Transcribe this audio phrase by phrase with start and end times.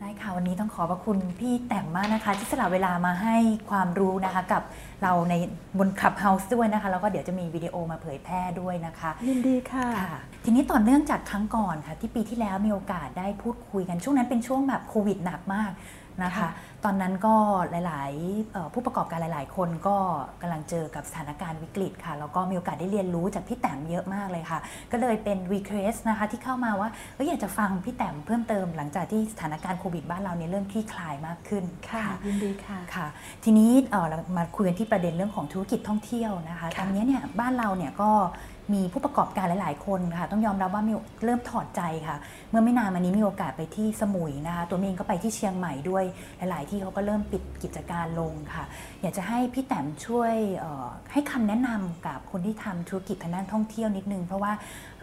[0.00, 3.36] ได้ค่ะ วันนี้ต้องขอบพระคุณพี่แต้มมากนะคะ ที่สละเวลามาให้
[3.70, 4.62] ความรู้นะคะกับ
[5.02, 5.34] เราใน
[5.78, 15.70] บนคลับเฮาส์ด้วยนะคะ แล้วก็เดี๋ยวจะมีวิดีโอมาเผยแพร่ด้วยนะคะ ยินดีค่ะค่ะทีนี้ต่อเนื่องจากครั้งก่อนค่ะ ที่ปีที่แล้วมีโอกาสได้พูดคุยกันช่วงนั้นเป็นช่วงแบบโควิดหนักมาก
[16.24, 16.50] นะคะค่ะ
[16.84, 17.34] ตอนนั้นก็
[17.70, 19.96] หลายๆเอ่อผู้ประกอบการหลาย ๆ คนก็
[20.40, 24.58] กำลังเจอกับสถานการณ์วิกฤตค่ะ แล้วก็มีโอกาสได้เรียนรู้จากพี่แต้มเยอะมากเลยค่ะ
[24.92, 33.06] ก็เลยเป็น request นะคะที่เข้ามาว่าเอยอยากจะฟังพี่แต้มเพิ่มเติมหลังจากที่สถานการณ์โควิดบ้านเราเนี่ยเริ่มคลี่คลายมากขึ้นค่ะยินดีค่ะค่ะ
[33.44, 38.10] ทีนี้เอ่อเรามาคุยกันที่ประเด็นเรื่องของธุรกิจท่องเที่ยวนะคะค่ะตอนนี้เนี่ยบ้านเราเนี่ยก็
[38.74, 40.92] มีผู้ประกอบการหลาย ๆ คนค่ะ ต้องยอมรับว่ามี
[41.24, 42.16] เริ่มถอดใจค่ะ
[42.50, 46.04] เมื่อไม่นานมานี้มีโอกาสไปที่สมุยนะคะ ตัวเมย์เองก็ไปที่เชียงใหม่ด้วย
[46.38, 48.64] หลาย ๆ ที่เขาก็เริ่มปิดกิจการลงค่ะ
[49.02, 50.34] อยากจะให้พี่แต้มช่วย
[51.12, 54.52] ให้คำแนะนำกับคนที่ทำธุรกิจทางด้านท่องเที่ยวนิดนึง เพราะว่า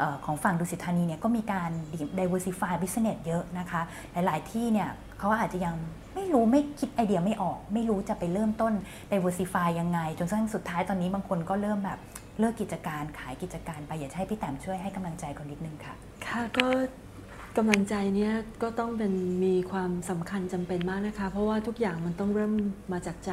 [0.02, 1.72] ออของฝั่งดุสิตธานีเนี่ยก็มีการ
[2.20, 3.82] diversify business เยอะนะคะ
[4.12, 4.90] หลาย ๆ ที่เนี่ย
[5.20, 5.76] เขาอาจจะยัง
[6.16, 8.74] ไม่รู้ไม่คิดไอเดียไม่ออก ไม่รู้จะไปเริ่มต้น
[9.12, 12.00] diversify ยังไง จนกระทั่งสุดท้ายตอนนี้บางคนก็เริ่มแบบ
[12.40, 15.94] เลิกกิจการขายกิจการไปอยากจะให้พี่แต้มช่วยให้กำลังใจคนนิดนึงค่ะ
[16.28, 16.68] ค่ะก็
[17.58, 19.14] กำลังใจเนี่ยก็ต้องเป็น
[19.46, 22.54] มีความสำคัญจำเป็นมากนะคะ เพราะว่าทุกอย่างมันต้องเริ่ม
[22.92, 23.32] มาจากใจ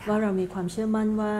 [0.00, 1.34] ค่ะว่าเรามีความเชื่อมั่นว่า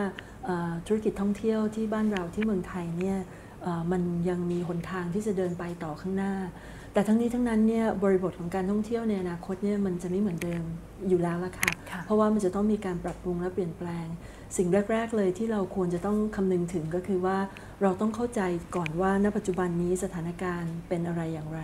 [0.45, 3.19] เอ่อธุรกิจท่องเที่ยวที่บ้านเราที่เมืองไทยเนี่ย
[3.63, 6.35] เอ่อมันยังมีหนทางที่จะเดินไปต่อข้างหน้า
[6.95, 10.65] แต่ทั้งนี้ทั้งนั้นเนี่ยบริบทของการท่องเที่ยวในอนาคตเนี่ยมันจะไม่เหมือนเดิม
[11.09, 14.07] อยู่แล้วละค่ะค่ะ เพราะว่ามันจะต้องมีการปรับปรุงและเปลี่ยนแปลง
[14.57, 17.39] สิ่งแรก ๆ เลยที่เราควรจะต้องคำนึงถึงก็คือว่า
[17.83, 18.41] เราต้องเข้าใจ
[18.77, 21.61] ก่อนว่าณปัจจุบันนี้สถานการณ์เป็นอะไรอย่างไร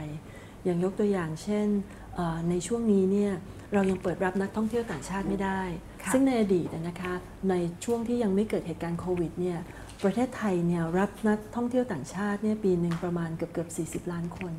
[0.64, 1.66] อย่างยกตัวอย่างเช่น
[2.14, 3.32] เอ่อในช่วงนี้เนี่ย
[3.72, 5.60] เรายังเปิดรับนักท่องเที่ยวต่างชาติไม่ได้
[6.02, 7.14] ค่ะซึ่งในอดีตนะคะ
[7.50, 7.54] ใน
[7.84, 9.58] ช่วงที่ยังไม่เกิดเหตุการณ์โควิดเนี่ย
[10.02, 13.66] ประเทศไทยเนี่ยรับนักท่องเที่ยวต่างชาติเนี่ยปีหนึ่งประมาณเกือบเกือ
[14.00, 14.54] บ40 ล้านคน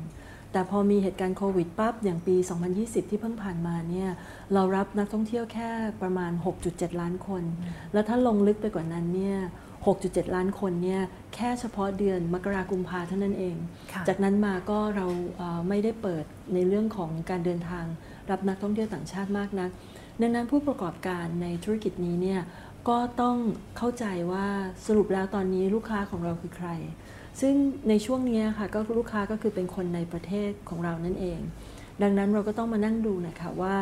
[0.52, 2.36] แต่พอมีเหตุการณ์โควิดปั๊บอย่างปี
[2.72, 4.08] 2020 ที่เพิ่งผ่านมาเนี่ย
[4.54, 5.70] เรารับนักท่องเที่ยวแค่
[6.02, 6.32] ประมาณ
[6.66, 7.42] 6.7 ล้านคน
[7.92, 9.38] แล้วถ้าลงลึกไปกว่านั้นเนี่ย
[9.86, 11.02] 6.7 ล้านคนเนี่ย
[11.34, 13.56] แค่เฉพาะเดือนมกราคมกุมภาเท่านั้นเอง
[13.92, 16.24] ค่ะจากนั้นมาก็เราเอ่อไม่ได้เปิด
[16.54, 17.84] ในเรื่องของการเดินทาง
[18.30, 19.70] รับนักท่องเที่ยวต่างชาติมากนัก
[20.20, 22.40] ดังนั้นผู้ประกอบการในธุรกิจนี้เนี่ย
[22.88, 23.36] ก็ต้อง
[23.78, 24.46] เข้าใจว่า
[24.86, 26.68] สรุปแล้วตอนนี้ลูกค้าของเราคือใคร
[27.40, 27.54] ซึ่ง
[27.88, 31.40] ในช่วงเนี้ยค่ะก็ลูกค้าก็คือเป็นคนในประเทศของเรานั่นเอง
[32.02, 33.74] ดังนั้นเราก็ต้องมานั่งดูนะคะว่า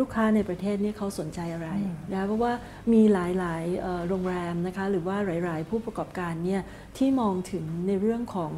[0.00, 1.68] ลูกค้าในประเทศนี่เขาสนใจอะไร
[2.12, 2.52] นะเพราะว่า
[2.92, 6.62] มีหลายๆโรงแรมนะคะหรือว่าหลายๆ ผู้ประกอบการเนี่ย
[6.98, 8.52] ที่มองถึงในเรื่องของ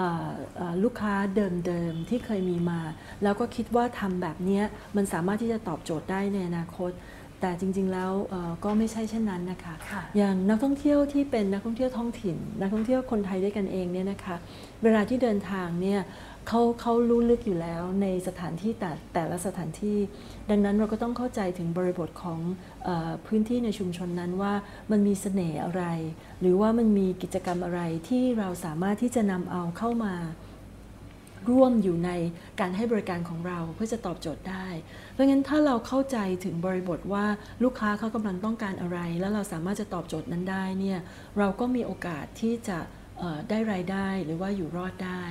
[0.00, 0.02] อ
[0.60, 2.80] อลูกค้าเดิมๆที่เคยมีมา
[3.22, 4.60] แล้วก็คิดว่าทำแบบนี้
[4.96, 6.90] มันสามารถที่จะตอบโจทย์ได้ในอนาคต
[7.42, 14.36] แต่จริงๆแล้วเอ่อก็ไม่ใช่เช่นนั้นนะคะค่ะอย่างนักท่องเที่ยวที่เป็นนักท่องเที่ยวท้องถิ่น นักท่องเที่ยวคนไทยด้วยกันเองเนี่ยนะคะ
[14.82, 16.00] เวลาที่เดินทางเนี่ย
[16.48, 19.98] เขาเขารู้ลึกอยู่แล้วในสถานที่แต่แต่ละสถานที่
[20.50, 22.38] ดังนั้นเราก็ต้องเข้าใจถึงบริบทของ
[22.84, 24.52] เออพื้นที่ในชุมชนนั้นว่า
[24.90, 25.84] มันมีเสน่ห์อะไร
[26.40, 30.14] หรือว่ามันมีกิจกรรมอะไรที่เราสามารถที่จะนำเอาเข้ามา
[31.50, 32.10] ร่วมอยู่ใน
[32.60, 34.66] การให้บริการของเราเพื่อจะตอบโจทย์ได้
[35.12, 37.26] เพราะงั้นถ้าเราเข้าใจถึงบริบทว่า
[37.64, 40.98] ลูกค้าเขากำลังต้องการอะไร แล้วเราสามารถจะตอบโจทย์นั้นได้เนี่ย
[41.38, 42.78] เราก็มีโอกาสที่จะ
[43.50, 45.24] ได้รายได้หรือว่าอยู่รอดได้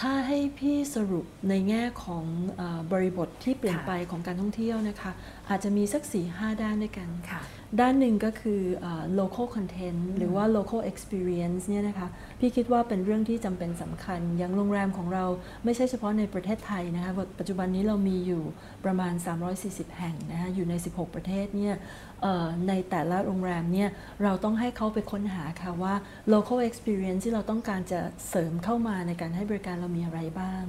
[0.00, 2.24] ถ้าให้พี่สรุปในแง่ของ
[2.60, 5.12] อบริบทที่เปลี่ยนไปของการท่องเที่ยวนะคะ
[5.48, 7.42] อาจจะมีสัก4ีหด้านด้วยกันค่ะ
[7.80, 12.08] ด้านหนึ่งก็คือเอ่อ local content หรือว่า local experience เนี่ยนะคะ
[12.38, 15.24] พี่คิดว่าเป็นเรื่องที่จำเป็นสำคัญ อย่างโรงแรมของเรา
[15.64, 18.42] ไม่ใช่เฉพาะในประเทศไทยนะคะปัจจุบันนี้เรามีอยู่
[18.84, 19.12] ประมาณ
[19.56, 21.74] 340 แห่งนะคะอยู่ใน 16 ประเทศเนี่ย
[22.22, 23.88] เอ่อในแต่ละโรงแรมเนี่ย
[24.22, 25.94] เราต้องให้เขาไปค้นหาค่ะว่า
[26.34, 30.64] local experience ที่เราต้องการจะเสริมเข้ามาในการให้บริการเรามีอะไรบ้าง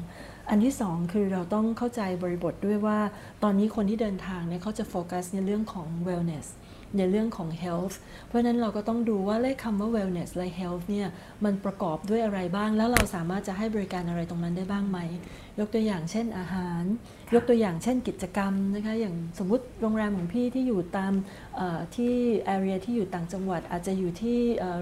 [0.50, 3.00] อันที่สองคือเราต้องเข้าใจบริบทด้วยว่า
[3.44, 6.48] ตอนนี้คนที่เดินทางเนี่ยเขาจะโฟกัสในเรื่องของ wellness
[6.98, 7.96] ในเรื่องของ health
[8.28, 11.08] เพราะนั้นเราก็ต้องดูว่าเลขคำว่า wellness และ health เนี่ย
[11.44, 15.00] มันประกอบด้วยอะไรบ้าง แล้วเราสามารถจะให้บริการอะไรตรงนั้นได้บ้างไหม
[15.60, 16.84] ยกตัวอย่างเช่นอาหาร
[17.34, 21.14] ยกตัวอย่างเช่นกิจกรรมนะคะ อย่างสมมติโรงแรมของพี่ที่อยู่ตาม
[21.96, 22.14] ที่
[22.56, 24.40] area ที่อยู่ต่างจังหวัดอาจจะอยู่ที่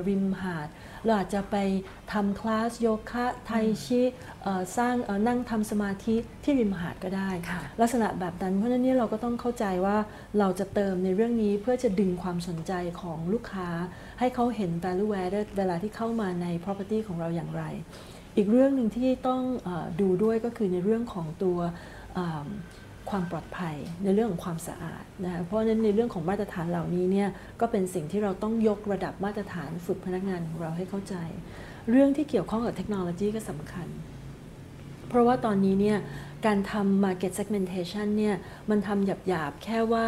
[0.08, 0.68] ริมหาด
[1.06, 1.56] เราอาจจะไป
[2.14, 3.52] ทำคลาสโยคะไท
[3.86, 4.02] ชิ
[4.78, 4.96] สร้าง
[5.28, 7.30] นั่งทำสมาธิที่ริมหาดก็ได้
[7.82, 9.98] ลักษณะแบบนั้นเพราะฉะนั้นนี่เราก็ต้องเข้าใจว่า
[10.40, 13.70] เราจะเติมในเรื่องนี้เพื่อจะดึงความสนใจของลูกค้า
[14.20, 17.64] ให้เขาเห็น value added เวลาที่เข้ามาใน property ของเราอย่างไร
[18.38, 19.70] อีกเรื่องหนึ่งที่ต้องอ
[20.02, 21.58] ดูด้วยก็คือในเรื่องของตัว
[23.10, 27.30] ความปลอดภัยในเรื่องของความสะอาดนะเพราะฉะนั้นในเรื่องของมาตรฐานเหล่านี้เนี่ย
[27.62, 31.16] ก็เป็นสิ่งที่เราต้องยกระดับมาตรฐานฝึกพนักงานของเราให้เข้าใจ
[31.90, 33.88] เรื่องที่เกี่ยวข้องกับเทคโนโลยีก็สำคัญ
[35.10, 35.98] เพราะว่าตอนนี้เนี่ย
[36.46, 38.36] การทำ market segmentation เนี่ย
[38.70, 40.08] มันทำหยาบๆ แค่ว่า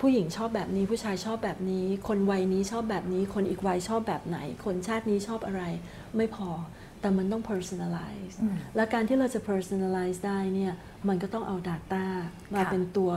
[0.00, 5.62] ผู้หญิงชอบแบบนี้ผู้ชายชอบแบบนี้ คนวัยนี้ชอบแบบนี้ คนอีกวัยชอบแบบไหน คนชาตินี้ชอบอะไร
[6.16, 6.50] ไม่พอ
[7.04, 8.36] แต่มันต้อง personalize
[8.76, 10.74] และการที่เราจะ personalize ได้เนี่ย
[11.08, 12.04] มันก็ต้องเอา Data
[12.54, 13.10] มาเป็นตัว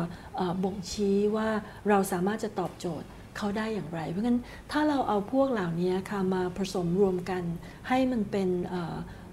[0.63, 1.49] บ่งชี้ว่า
[1.89, 3.07] เราสามารถจะตอบโจทย์
[3.37, 4.39] เขาได้อย่างไร เพราะงั้น
[4.71, 7.43] ถ้าเราเอาพวกเหล่านี้ค่ะมาผสมรวมกัน
[7.87, 8.49] ให้มันเป็น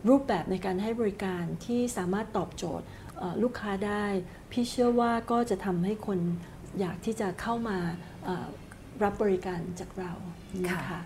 [0.08, 2.86] รูปแบบในการให้บริการที่สามารถตอบโจทย์
[3.42, 4.04] ลูกค้าได้
[4.50, 6.18] พี่เชื่อว่าก็จะทำให้คน
[6.80, 7.78] อยากที่จะเข้ามา
[9.02, 10.12] รับบริการจากเรา
[10.68, 11.00] นะคะ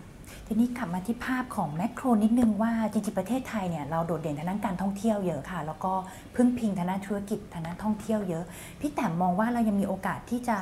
[0.47, 5.93] ทีนี้กลับมาที่ภาพของแมคโครนิดนึงว่าจริงๆประเทศไทยเนี่ยเราโดดเด่นทางด้านการท่องเที่ยวเยอะค่ะ แล้วก็
[6.37, 8.45] พึ่งพิงทางด้านธุรกิจทางด้านท่องเที่ยวเยอะ
[8.81, 10.59] พี่แต้มมองว่าเรายังมีโอกาสที่จะ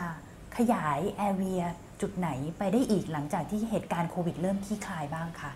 [0.57, 1.63] ขยายแอเรีย
[2.01, 2.29] จุดไหน
[2.59, 5.53] ไปได้อีกหลังจากที่เหตุการณ์โควิดเริ่มคลี่คลายบ้างคะ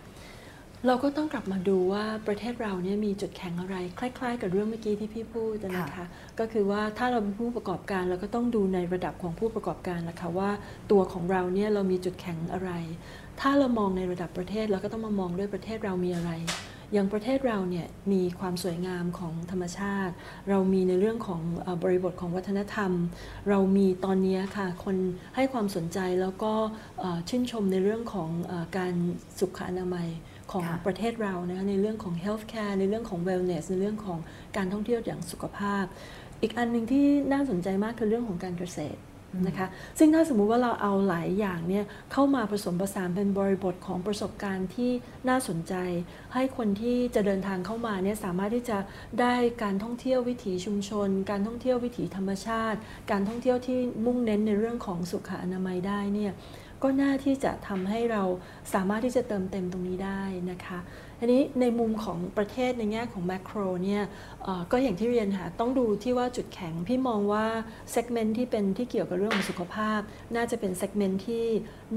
[0.86, 6.06] เราก็ต้องกลับมาดูว่าประเทศเราเนี่ยมีจุดแข็งอะไร คล้าย ๆ กับเรื่องเมื่อกี้ที่พี่พูดนะคะ
[6.38, 10.50] ก็คือว่าถ้าเราเป็นผู้ประกอบการเราก็ต้องดูในระดับของผู้ประกอบการนะคะว่า
[10.90, 12.70] ตัวของเราเนี่ยเรามีจุดแข็งอะไร
[13.40, 16.32] ถ้าเรามองในระดับประเทศเราก็ต้องมามองด้วยประเทศเรามีอะไร
[16.92, 20.14] อย่างประเทศเราเนี่ยมีความสวยงามของธรรมชาติ
[20.48, 21.42] เรามีในเรื่องของ
[21.82, 22.92] บริบทของวัฒนธรรม
[23.48, 24.96] เรามีตอนนี้ค่ะคน
[25.36, 26.52] ให้ความสนใจแล้วก็
[27.28, 28.30] ชื่นชมในเรื่องของ
[28.76, 28.94] การ
[29.38, 30.08] สุขอนามัย
[30.52, 34.18] ของประเทศเรานะในเรื่องของ healthcare ในเรื่องของ wellness ในเรื่องของ
[34.56, 35.84] การท่องเที่ยวอย่างสุขภาพ
[36.42, 39.00] อีกอันหนึ่งที่น่าสนใจมากคือเรื่องของการเกษตร
[39.46, 39.66] นะคะ
[39.98, 44.90] ซึ่งถ้าสมมุติว่าเราเอาหลายอย่างเนี่ยเข้ามาผสมผสานเป็นบริบทของประสบการณ์ที่
[45.28, 45.74] น่าสนใจ
[46.34, 48.78] ให้คนที่จะเดินทางเข้ามาเนี่ยสามารถที่จะ
[49.20, 52.78] ได้การท่องเที่ยววิถีชุมชน การท่องเที่ยววิถีธรรมชาติ
[53.10, 56.32] การท่องเที่ยวที่มุ่งเน้นในเรื่องของสุขอนามัยได้เนี่ย
[56.82, 58.22] ก็น่าที่จะทำให้เรา
[58.74, 60.78] สามารถที่จะเติมเต็มตรงนี้ได้นะคะ
[61.20, 64.02] อันนี้ในมุมของประเทศในแง่ของแมกโรเนี่ย
[64.72, 67.46] ก็อย่างที่เรียนค่ะต้องดูที่ว่าจุดแข็ง พี่มองว่า
[67.90, 70.00] segment ที่เป็นที่เกี่ยวกับเรื่องของสุขภาพ
[70.36, 71.46] น่าจะเป็น segment ที่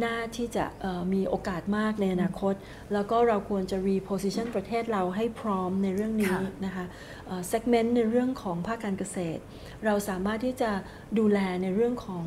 [0.04, 0.66] น่าที่จะ
[1.14, 2.54] มีโอกาสมากในอนาคต
[2.94, 6.36] แล้วก็เราควรจะ reposition ประเทศเราให้พร้อมในเรื่องนี้
[6.66, 6.86] นะคะ
[7.50, 9.42] segment ในเรื่องของภาคการเกษตร
[9.86, 10.72] เราสามารถที่จะ
[11.20, 12.24] ดูแลในเรื่องของ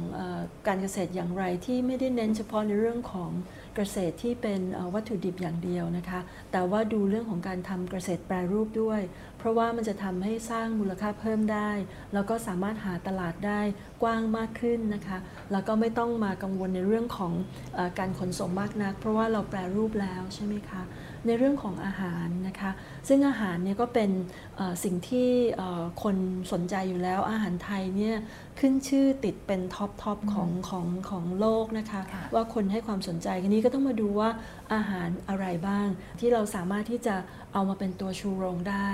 [0.66, 3.30] การเกษตรอย่างไรที่ไม่ได้เน้นเฉพาะในเรื่องของ
[3.76, 4.60] เกษตรที่เป็น
[4.94, 6.20] วัตถุดิบอย่างเดียวนะคะ
[6.52, 9.00] แต่ว่าดูเรื่องของการทำเกษตรแปรรูปด้วย
[9.38, 11.70] เพราะว่ามันจะทำให้สร้างมูลค่าเพิ่มได้
[12.14, 13.60] แล้วก็สามารถหาตลาดได้
[14.02, 15.18] กว้างมากขึ้นนะคะ
[15.52, 17.32] แล้วก็ไม่ต้องมากังวลในเรื่องของ
[17.78, 20.82] อการขนส่งมากนัก เพราะว่าเราแปรรูปแล้วใช่ไหมคะ
[21.26, 22.70] ในเรื่องของอาหารนะคะ
[23.08, 24.10] ซึ่งอาหารเนี่ยก็เป็น
[24.84, 25.28] สิ่งที่
[26.02, 26.16] คน
[26.52, 28.16] สนใจอยู่แล้ว อาหารไทยเนี่ย
[28.60, 32.00] ขึ้นชื่อติดเป็นท็อปทอปของของของโลกนะคะ
[32.34, 34.30] ว่าคนให้ความสนใจทีนี้ก็ต้องมาดูว่า
[34.74, 35.88] อาหารอะไรบ้าง
[36.20, 37.16] ที่เราสามารถที่จะ
[37.52, 38.90] เอามาเป็นตัวชูโรงได้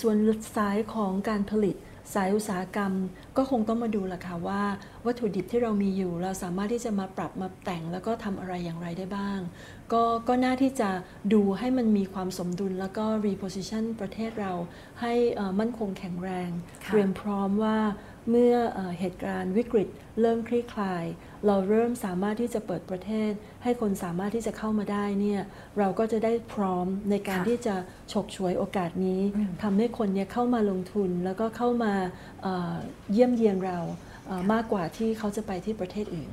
[0.00, 0.16] ส่วน
[0.56, 1.76] สายของการผลิต
[2.14, 2.92] สายอุตสาหกรรม
[3.36, 4.62] ก็คงต้องมาดูละค่ะว่า
[5.06, 9.40] วัตถุดิบที่เรามีอยู่ เราสามารถที่จะมาปรับมาแต่งแล้วก็ทำอะไรอย่างไรได้บ้าง
[9.92, 10.90] ก็ก็น่าที่จะ
[11.32, 14.52] ดูให้มันมีความสมดุลแล้วก็ reposition ประเทศเรา
[15.00, 15.12] ให้
[15.60, 16.50] มั่นคงแข็งแรง
[16.86, 17.76] เตรียมพร้อมว่า
[18.30, 18.54] เมื่อ
[18.98, 19.88] เหตุการณ์วิกฤต
[20.20, 21.04] เริ่มคลี่คลาย
[21.46, 23.30] เราเริ่มสามารถที่จะเปิดประเทศ
[23.62, 25.40] ให้คนสามารถที่จะเข้ามาได้เนี่ย
[25.78, 27.74] เราก็จะได้พร้อมในการที่จะ
[28.12, 29.20] ฉกฉวยโอกาสนี้
[29.62, 31.92] ทำให้คนเนี่ยเข้ามาลงทุนแล้วก็เข้ามา
[33.12, 33.78] เยี่ยมเยียนเรา
[34.52, 36.30] มากกว่าที่เขาจะไปที่ประเทศอื่น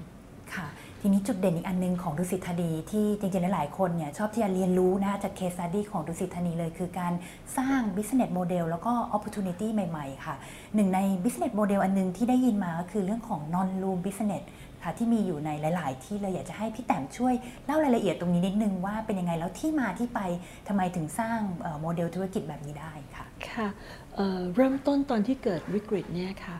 [0.56, 0.68] ค่ะ
[1.06, 7.14] ทีนี้จุดเด่นอีกอันนึงของดุสิตธานีที่จริงๆหลายๆคนเนี่ยชอบที่จะเรียนรู้นะจากเคสตัดดี้ของดุสิตธานีเลย คือการ
[7.58, 10.36] สร้าง business model แล้วก็ opportunity ใหม่ ๆ ค่ะ
[10.76, 14.44] หนึ่งใน business model อันนึงที่ได้ยินมาก็คือเรื่องของ non room business
[14.84, 17.34] ค่ะที่มีอยู่ในหลาย ๆ ที่เลยอยากจะให้พี่แต้มช่วย
[17.66, 20.20] เล่ารายละเอียดตรงนี้นิดนึงว่าเป็นยังไงแล้วที่มาที่ไป
[20.68, 21.40] ทำไมถึงสร้าง
[21.82, 23.68] โมเดลธุรกิจแบบนี้ได้ค่ะค่ะ
[24.16, 26.58] เเริ่มต้นตอนที่เกิดวิกฤตเนี่ยค่ะ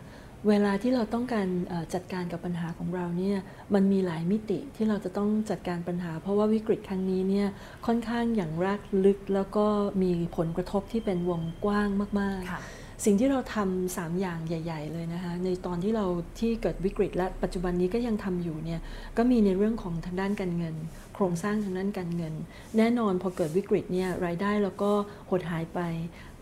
[0.50, 1.48] เวลาที่เราต้องการ
[1.94, 3.38] จัดการกับปัญหาของเราเนี่ย
[3.74, 7.48] มันมีหลายมิติที่เราจะต้องจัดการปัญหา เพราะว่าวิกฤตครั้งนี้เนี่ย
[7.86, 9.66] ค่อนข้างอย่างรากลึกแล้วก็
[10.02, 16.06] มีผลกระทบที่เป็นวงกว้างมากๆ สิ่งที่เราทำสามอย่างใหญ่ ๆ เลยนะคะในตอนที่เรา
[16.40, 18.80] ที่เกิดวิกฤต และปัจจุบันนี้ก็ยังทำอยู่เนี่ย
[19.18, 20.76] ก็มีในเรื่องของทางด้านการเงิน
[21.16, 22.34] โครงสร้างทางด้านการเงิน
[22.78, 24.92] แน่นอนพอเกิดวิกฤตเนี่ยรายได้เราก็
[25.30, 25.80] หดหายไป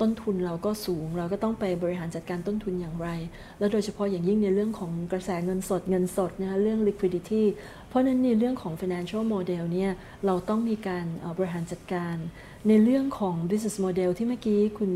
[0.02, 3.10] ต้นทุนเราก็สูง เราก็ต้องไปบริหารจัดการต้นทุนอย่างไร
[3.60, 7.44] แล้วโดยเฉพาะอย่างยิ่งในเรื่องของกระแสเงินสดเงินสดนะคะเรื่อง liquidity
[7.90, 9.92] เพราะนั้นในเรื่องของ financial model เนี่ย
[10.26, 11.06] เราต้องมีการ
[11.38, 12.16] บริหารจัดการ
[12.68, 14.92] ในเรื่องของ business model ที่เมื่อกี้คุณ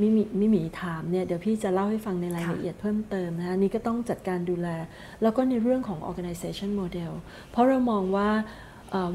[0.00, 4.68] มิมิมิมีถามเนี่ยเดี๋ยวพี่จะเล่าให้ฟังในรายละเอียดเพิ่มเติมนะคะนี่ก็ต้องจัดการดูแล
[5.22, 7.12] แล้วก็ในเรื่องของ organization model
[7.50, 8.30] เพราะเรามองว่า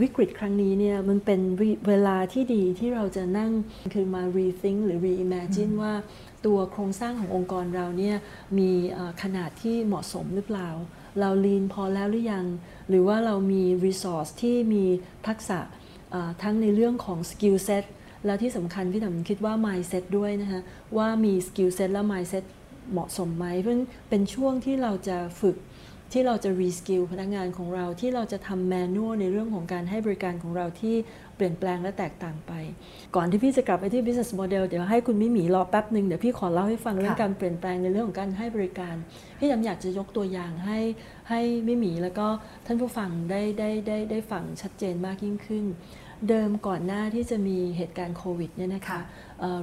[0.02, 1.42] วิกฤตครั้งนี้เนี่ยมันเป็น
[1.88, 3.52] เวลาที่ดีที่เราจะนั่ง
[3.94, 5.94] คือมา rethink หรือ reimagine ว่า
[6.46, 8.16] ตัวโครงสร้างขององค์กรเราเนี่ย
[8.58, 8.72] มี
[9.22, 10.70] ขนาดที่เหมาะสมหรือเปล่า
[11.20, 12.46] เรา lean พอแล้วหรือยัง
[12.90, 14.86] หรือว่าเรามี resource ที่มี
[15.28, 15.60] ทักษะ
[16.44, 17.86] ทั้งในเรื่องของ skill set
[18.26, 20.62] แล้วที่สำคัญพี่ต๋มคิดว่า mindset ด้วยนะคะ
[20.98, 22.44] ว่ามี skill set และ mindset
[22.92, 23.74] เหมาะสมไหมเพราะ
[24.10, 25.58] เป็นช่วงที่เราจะฝึก
[26.14, 30.96] ที่เราจะรีสกิลพนักงานของเราที่เราจะทำแมนนวลในเรื่องของการให้บริการของเราที่
[31.36, 32.52] เปลี่ยนแปลงและแตกต่างไป
[33.16, 38.96] ก่อนที่พี่จะกลับไปที่ business model เดี๋ยวให้คุณมิหมีรอแป๊บหนึ่งเดี๋ยวพี่ขอเล่าให้ฟังเรื่องการเปลี่ยนแปลงในเรื่องของการให้บริการ
[39.40, 40.80] พี่จำอยากจะยกตัวอย่างให้
[41.30, 42.28] ให้มิหมีแล้วก็
[42.66, 45.66] ท่านผู้ฟังได้ได้ได้ได้ฟังชัดเจนมากยิ่งขึ้น
[46.30, 49.00] เดิมก่อนหน้าที่จะมีเหตุการณ์โควิดเนี่ยนะคะ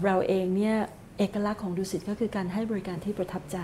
[0.04, 0.76] เราเองเนี่ย
[1.18, 3.56] เอกลักษณ์ของดูสิตก็คือการให้บริการที่ประทับใจ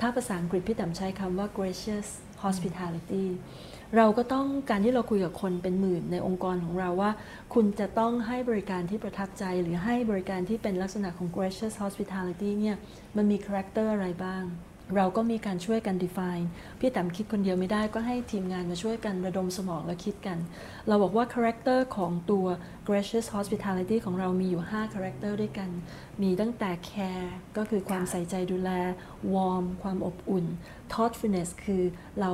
[0.00, 2.08] ถ้าภาษาอังกฤษพี่ต๋มใช้คำว่า gracious
[2.44, 3.26] hospitality
[3.96, 7.10] เราก็ต้องการที่เราคุยกับคนเป็นหมื่นในองค์กรของเราว่า
[7.54, 12.76] คุณจะต้องให้บริการที่ประทับใจ หรือให้บริการที่เป็นลักษณะของ gracious hospitality เนี่ย
[13.16, 14.44] มันมี character อะไรบ้าง
[14.96, 16.46] เราก็มีการช่วยกัน define
[16.78, 20.38] พี่แต้มคิดคนเดียวไม่ได้ก็ให้ทีมงานมาช่วยกันระดมสมองและคิดกัน
[20.88, 22.46] เราบอกว่า character ของตัว
[22.88, 25.70] gracious hospitality ของเรามีอยู่ 5 character ด้วยกัน
[26.22, 28.70] มีตั้งแต่ care ก็คือความใส่ใจดูแล
[29.34, 30.46] warm ความอบอุ่น
[30.92, 31.82] thoughtfulness คือ
[32.20, 32.30] เรา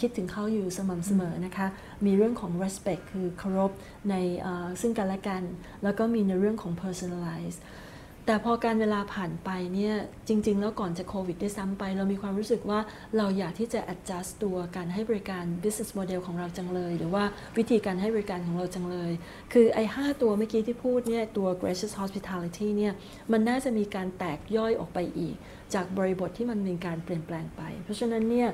[0.00, 1.66] คิดถึงเขาอยู่สม่ำเสมอนะคะ
[2.04, 3.72] มีเรื่องของ respect คือเคารพ
[4.10, 4.14] ใน
[4.80, 5.42] ซึ่งกันและกัน
[5.82, 7.58] แล้วก็มีในเรื่องของ personalize
[8.26, 9.94] แต่พอการเวลาผ่านไปเนี่ย
[10.28, 12.80] จริง ๆ แล้วก่อนจะโควิดด้วยซ้ำไป เรามีความรู้สึกว่า
[13.16, 17.24] เราอยากที่จะ adjust ตัวการให้บริการ business model ของเราจังเลย หรือว่า
[17.58, 19.12] วิธีการให้บริการของเราจังเลย
[19.52, 22.92] คือไอ้หตัวเมื่อกี้ที่พูดเนี่ยตัว gracious hospitality เนี่ย
[23.32, 25.36] มันน่าจะมีการแตกย่อยออกไปอีก
[25.74, 28.48] จากบริบทที่มันมีการเปลี่ยนแปลงไป เพราะฉะนั้นเนี่ย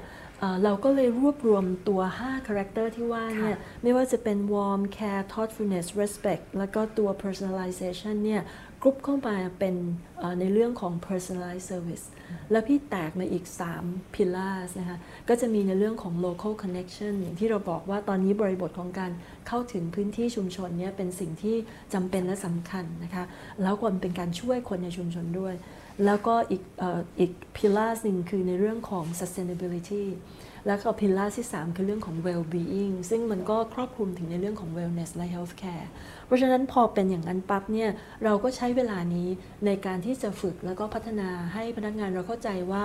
[0.64, 8.42] เราก็เลยรวบรวมตัว5 character ที่ว่าเนี่ย ไม่ว่าจะเป็น warm care thoughtfulness respect แล้วก็ตัว personalization เนี่ย
[8.82, 9.74] กรุ๊ปเข้ามาเป็น
[10.40, 12.04] ในเรื่องของ personalized service
[12.50, 13.44] แล้วพี่แตกมาอีก
[13.80, 19.12] 3 pillars นะคะ ก็จะมีในเรื่องของ local connection อย่างที่เราบอกว่าตอนนี้บริบทของการ
[19.48, 21.56] เข้าถึงพื้นที่ชุมชนเนี่ยเป็นสิ่งที่
[21.94, 23.24] จำเป็นและสำคัญนะคะ
[23.62, 25.54] แล้วก็เป็นการช่วยคนในชุมชนด้วย
[26.04, 26.62] แล้วก็อีก
[27.20, 30.04] อีก pillar หนึ่งคือในเรื่องของ sustainability
[30.66, 35.86] แล้วก็พิลล่าที่ 3 คือเรื่องของ well-being ซึ่งมันก็ครอบคลุมถึงในเรื่องของ wellness และ healthcare
[36.26, 37.90] เพราะฉะนั้นพอเป็นอย่างนั้นปั๊บเนี่ย
[38.24, 39.28] เราก็ใช้เวลานี้
[39.66, 42.82] ในการที่จะฝึกแล้วก็พัฒนาให้พนักงานเราเข้าใจว่า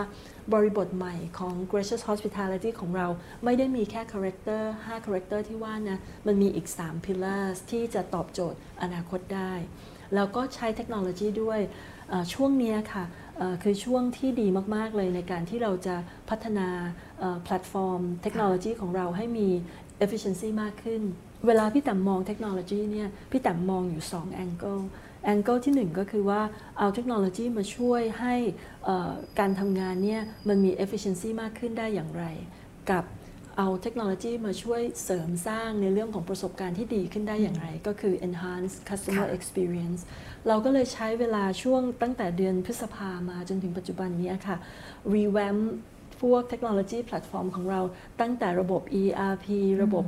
[0.53, 3.07] บริบทใหม่ของ gracious hospitality ของเรา
[3.43, 9.53] ไม่ได้มีแค่ character 5 character ที่ว่านะ มันมีอีก 3 pillars ที่จะตอบโจทย์อนาคตได้
[10.15, 11.59] แล้วก็ใช้เทคโนโลยีด้วย
[12.33, 13.05] ช่วงนี้ค่ะ
[13.63, 15.95] คือช่วงที่ดีมาก ๆ เลยในการที่เราจะ
[16.29, 16.67] พัฒนา
[17.43, 19.47] แพลตฟอร์ม เทคโนโลยีของเราให้มี
[20.03, 21.01] efficiency มากขึ้น
[21.47, 24.83] เวลาพี่แต้มมองเทคโนโลยีเนี่ยพี่แต้มมองอยู่ 2 angle
[25.33, 26.41] angle ที่ 1 ก็คือว่า
[26.77, 28.35] เอาเทคโนโลยีมาช่วยให้
[29.39, 32.25] การทำงานเนี่ยมันมี efficiency มากขึ้นได้อย่างไร
[32.91, 33.05] กับ
[33.57, 40.01] เอาเทคโนโลยีมาช่วยเสริมสร้างในเรื่องของประสบการณ์ที่ดีขึ้นได้อย่างไร ก็คือ enhance customer experience
[40.47, 44.57] เราก็เลยใช้เวลาช่วงตั้งแต่เดือนพฤษภามาจนถึงปัจจุบันนี้ค่ะ
[45.13, 45.61] revamp
[46.21, 47.81] พวกเทคโนโลยีแพลตฟอร์มของเรา
[48.21, 49.45] ตั้งแต่ระบบ ERP
[49.83, 50.05] ระบบ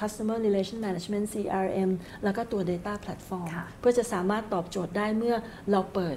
[0.00, 1.90] Customer Relation Management CRM
[2.24, 3.48] แล้วก็ตัว Data Platform
[3.80, 5.36] เพื่อจะสามารถตอบโจทย์ได้เมื่อ
[5.70, 6.16] เราเปิด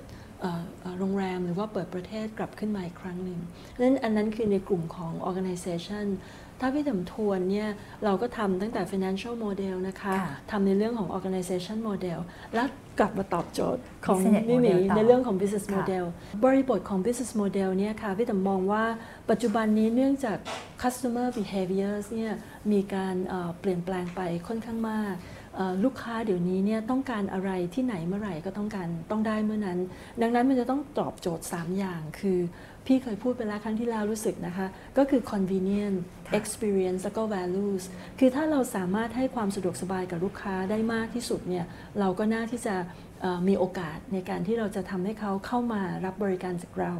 [0.99, 3.39] โรงแรมหรือว่าเปิดประเทศกลับขึ้นมาอีกครั้งหนึ่ง
[3.81, 6.05] นั้นอันนั้นคือในกลุ่มของ organization
[6.59, 7.69] ถ้าพี่ทบทวนเนี่ย
[8.03, 10.13] เราก็ทำตั้งแต่ financial model นะคะ
[10.51, 12.19] ทำในเรื่องของ organization model
[12.53, 12.67] แล้ว
[12.99, 16.05] กลับมาตอบโจทย์ของนี่มีในเรื่องของ business model
[16.43, 18.83] บริบทของ business model เนี่ยค่ะพี่ถมมองว่า
[19.29, 20.37] ปัจจุบันนี้เนื่องจาก
[20.83, 22.33] customer behaviors เนี่ย
[22.71, 23.15] มีการ
[23.59, 25.15] เปลี่ยนแปลงไปค่อนข้างมาก
[25.83, 29.79] ลูกค้าเดี๋ยวนี้เนี่ยต้องการอะไรที่ไหนเมื่อไหร่ก็ต้องการต้องได้เมื่อนั้น
[30.21, 32.39] ดังนั้นมันจะต้องตอบโจทย์ 3 อย่างคือ
[32.85, 34.67] พี่เคยพูดไปแล้วครั้งที่แล้วรู้สึกนะคะ
[34.97, 35.99] ก็คือ convenience
[36.39, 37.83] experience แล้วก็ values
[38.19, 41.65] คือถ้าเราสามารถให้ความสะดวกสบายกับลูกค้าได้มากที่สุดเนี่ย
[41.99, 42.75] เราก็น่าที่จะ
[43.47, 46.93] มีโอกาสในการที่เราจะทำให้เขาเข้ามารับบริการจากเรา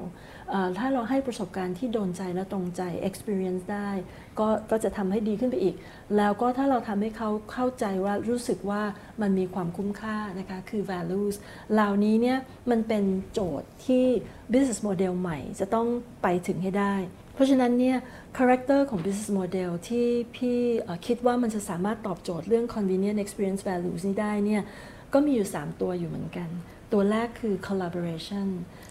[0.78, 3.92] ถ้าเราให้ประสบการณ์ที่โดนใจและตรงใจ experience ได้
[4.40, 5.76] ก็ก็จะทำให้ดีขึ้นไปอีก
[6.18, 8.82] แล้วก็ถ้าเราทำให้เขาเข้าใจว่ารู้สึกว่า
[9.22, 11.36] มันมีความคุ้มค่านะคะ คือ values
[11.74, 12.38] เหล่านี้เนี่ย
[12.70, 14.06] มันเป็นโจทย์ที่
[14.52, 15.88] business model ใหม่จะต้อง
[16.24, 16.96] ไปถึงให้ได้
[17.34, 17.98] เพราะฉะนั้นเนี่ย
[18.38, 20.60] character ของ business model ที่พี่
[21.08, 24.64] คิดว่ามันจะสามารถตอบโจทย์เรื่อง convenient experience values นี้ได้เนี่ย
[25.14, 26.50] ก็มีอยู่ 3 ตัวอยู่เหมือนกัน
[26.94, 28.48] ตัวแรกคือ collaboration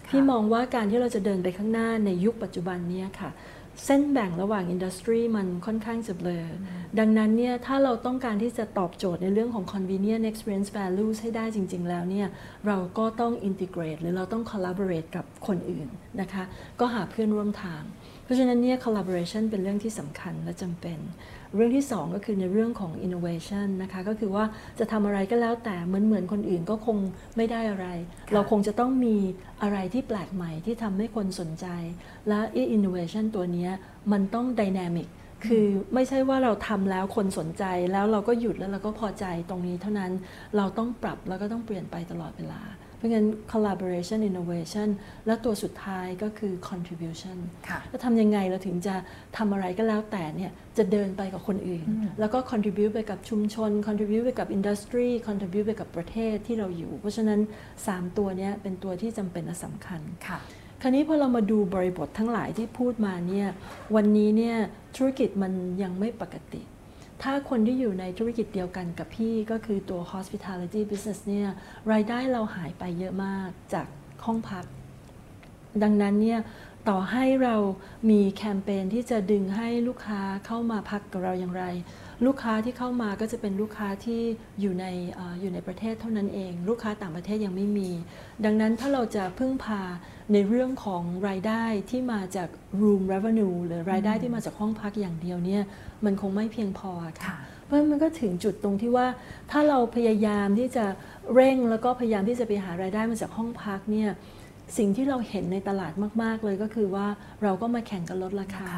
[0.09, 3.31] พี่มองว่าการที่เราจะเดินไปข้างหน้าในยุคปัจจุบันนี้ค่ะ
[3.85, 6.47] เส้นแบ่งระหว่างอินดัสทรีมันค่อนข้างจะเบลอ
[6.99, 12.29] ดังนั้นเนี่ยถ้าเราต้องการที่จะตอบโจทย์ในเรื่องของ convenient experience values ให้ได้จริง ๆ แล้วเนี่ย
[12.67, 15.89] เราก็ต้อง integrate หรือเราต้อง collaborate กับคนอื่น
[16.21, 16.45] นะคะ
[16.81, 17.83] ก็หาเพื่อนร่วมทาง
[18.25, 20.99] เพราะฉะนั้นเนี่ย collaboration เป็นเรื่องที่สำคัญและจำเป็น
[21.55, 24.45] เรื่องที่ 2 ก็คือในเรื่องของ innovation นะคะก็คือว่า
[24.79, 26.99] จะทำอะไรก็แล้วแต่เหมือนเหมือนคนอื่นก็คง
[27.37, 27.87] ไม่ได้อะไร
[28.33, 29.17] เราคงจะต้องมี
[29.63, 31.67] อะไรที่แปลกใหม่ที่ทำให้คนสนใจ
[32.29, 32.41] และ
[32.77, 33.69] innovation ตัวนี้
[34.13, 35.09] มันต้อง dynamic
[35.47, 40.13] คือไม่ใช่ว่าเราทำแล้วคนสนใจแล้วเราก็หยุดแล้วเราก็พอใจตรงนี้เท่านั้น
[40.57, 42.61] เราต้องปรับแล้วก็ต้องเปลี่ยนไปตลอดเวลา
[42.99, 44.89] เพราะงั้น collaboration innovation
[45.27, 47.37] และตัวสุดท้ายก็คือ contribution
[47.93, 48.95] จะทำยังไงเราถึงจะ
[49.37, 51.85] ทำอะไรก็แล้วแต่เนี่ยจะเดินไปกับคนอื่น
[52.21, 57.41] แล้วก็ contribute ไปกับชุมชน contribute ไปกับ industry contribute ไปกับประเทศที่เราอยู่ เพราะฉะนั้น
[57.79, 60.39] 3 ตัวนี้เป็นตัวที่จำเป็นและสำคัญค่ะ
[60.83, 63.49] คราวนี้พอเรามาดูบริบททั้งหลายที่พูดมาเนี่ย
[63.97, 64.57] วันนี้เนี่ย
[64.97, 66.63] ธุรกิจมันยังไม่ปกติ
[67.23, 71.49] ถ้าคนที่อยู่ในธุรกิจเดียวกันกับพี่ก็คือตัว hospitality business เนี่ย
[71.93, 73.87] รายได้เราหายไปเยอะมากจาก
[74.25, 74.65] ห้องพัก
[75.83, 76.41] ดังนั้นเนี่ย
[76.89, 77.57] ต่อให้เรา
[78.11, 81.65] มีแคมเปญที่จะดึงให้ลูกค้าเข้ามาพักกับเราอย่างไร
[82.27, 84.21] ลูกค้าที่เข้ามาก็จะเป็นลูกค้าที่
[84.61, 84.87] อยู่ใน
[85.19, 87.91] ออยู่ในประเทศเท่านั้นเอง ลูกค้าต่างประเทศยังไม่มี
[88.45, 89.83] ดังนั้นถ้าเราจะพึ่งพา
[90.33, 92.49] ในเรื่องของรายได้ที่มาจาก
[92.81, 95.63] room revenue หรือรายได้ที่มาจากห้องพักอย่างเดียวเนี่ย
[96.05, 96.91] มันคงไม่เพียงพอ
[97.27, 99.07] ค่ะ เพราะมันก็ถึงจุดตรงที่ว่า
[99.51, 100.85] ถ้าเราพยายามที่จะ
[101.35, 104.11] เร่งแล้วก็พยายามที่จะไปหารายได้มาจากห้องพักเนี่ย
[104.77, 107.07] สิ่งที่เราเห็นในตลาดมาก ๆ เลยก็คือว่า
[107.43, 108.73] เราก็มาแข่งกันลดราคา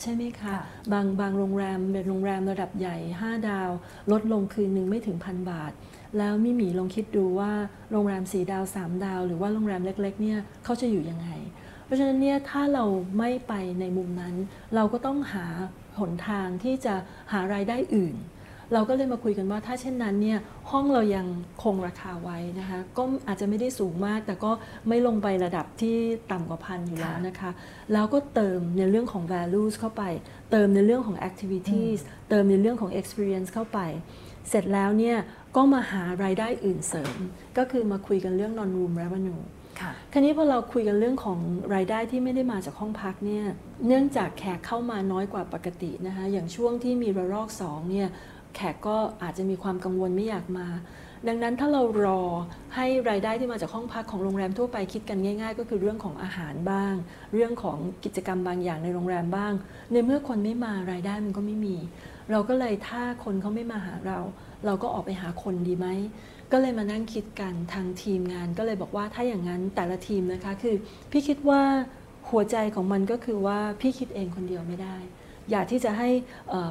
[0.00, 0.56] ใช่ไหมคะ
[0.92, 3.70] บางบางโรงแรมเป็นโรงแรมระดับใหญ่ 5 ดาว
[4.12, 5.72] ลดลงคืนหนึ่งไม่ถึงพันบาท
[6.18, 7.52] แล้วมิมีลองคิดดูว่า
[7.92, 11.28] โรงแรม4ดาว 3 ดาว หรือว่าโรงแรมเล็ก ๆ เนี่ยเขาจะอยู่ยังไง
[11.84, 12.84] เพราะฉะนั้นเนี่ยถ้าเรา
[13.18, 14.34] ไม่ไปในมุมนั้น
[14.74, 15.46] เราก็ต้องหา
[15.98, 16.94] หนทางที่จะ
[17.32, 18.14] หารายได้อื่น
[18.74, 20.38] เราก็เลยมาคุยกันว่าถ้าเช่นนั้นเนี่ย
[20.70, 21.26] ห้องเรายัง
[21.62, 24.50] คงราคาไว้นะคะก็อาจจะไม่ได้สูงมาก แต่ก็
[24.88, 25.96] ไม่ลงไประดับที่
[26.32, 27.50] ต่ำกว่าพันอยู่แล้วนะคะ
[27.92, 30.02] แล้วก็เติมในเรื่องของ values เข้าไป
[30.50, 33.78] เติมในเรื่องของ activities เติมในเรื่องของ experience เข้าไป
[34.48, 35.16] เสร็จแล้วเนี่ย
[35.56, 37.16] ก็มาหารายได้อื่นเสริม
[37.58, 39.42] ก็คือมาคุยกันเรื่อง non room revenue
[40.12, 41.38] คราวนี้พอเราคุยกันเรื่องของ
[41.74, 43.44] รายได้ที่ไม่ได้มาจากห้องพักเนี่ย
[43.86, 48.08] เนื่องจากแขกเข้ามาน้อยกว่าปกตินะคะ อย่างช่วงที่มีระลอกสองเนี่ย
[48.54, 50.66] แขกก็อาจจะมีความกังวลไม่อยากมา
[51.28, 52.22] ดังนั้นถ้าเรารอ
[52.74, 56.94] ให้รายได้ที่มาจากห้องพักของโรงแรมทั่วไปคิดกันง่าย ๆ ก็คือเรื่องของอาหารบ้าง
[57.32, 59.52] เรื่องของกิจกรรมบางอย่างในโรงแรมบ้าง
[59.92, 61.76] ในเมื่อคนไม่มารายได้มันก็ไม่มี
[62.30, 64.18] เราก็เลยถ้าคนเขาไม่มาหาเรา
[64.66, 65.86] เราก็ออกไปหาคนดีไหม
[66.52, 70.74] ก็เลยมานั่งคิดกันทางทีมงานก็เลยบอกว่าถ้าอย่างนั้นแต่ละทีมนะคะคือ
[71.10, 71.62] พี่คิดว่า
[72.30, 74.96] หัวใจของมันก็คือว่าพี่คิดเองคนเดียวไม่ได้
[75.50, 76.08] อยากที่จะให้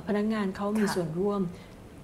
[0.08, 1.41] พนักงงานเขามีส่วนร่วม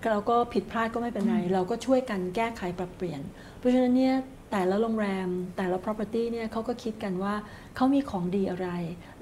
[0.08, 3.22] เราก็ผิดพลาดก็ไม่เป็นไร เราก็ช่วยกันแก้ไขปรับเปลี่ยน
[3.58, 4.16] เพราะฉะนั้นเนี่ย
[4.52, 7.34] แต่ละโรงแรมแต่ละ property เนี่ยเขาก็คิดกันว่า
[7.76, 8.70] เขามีของดีอะไร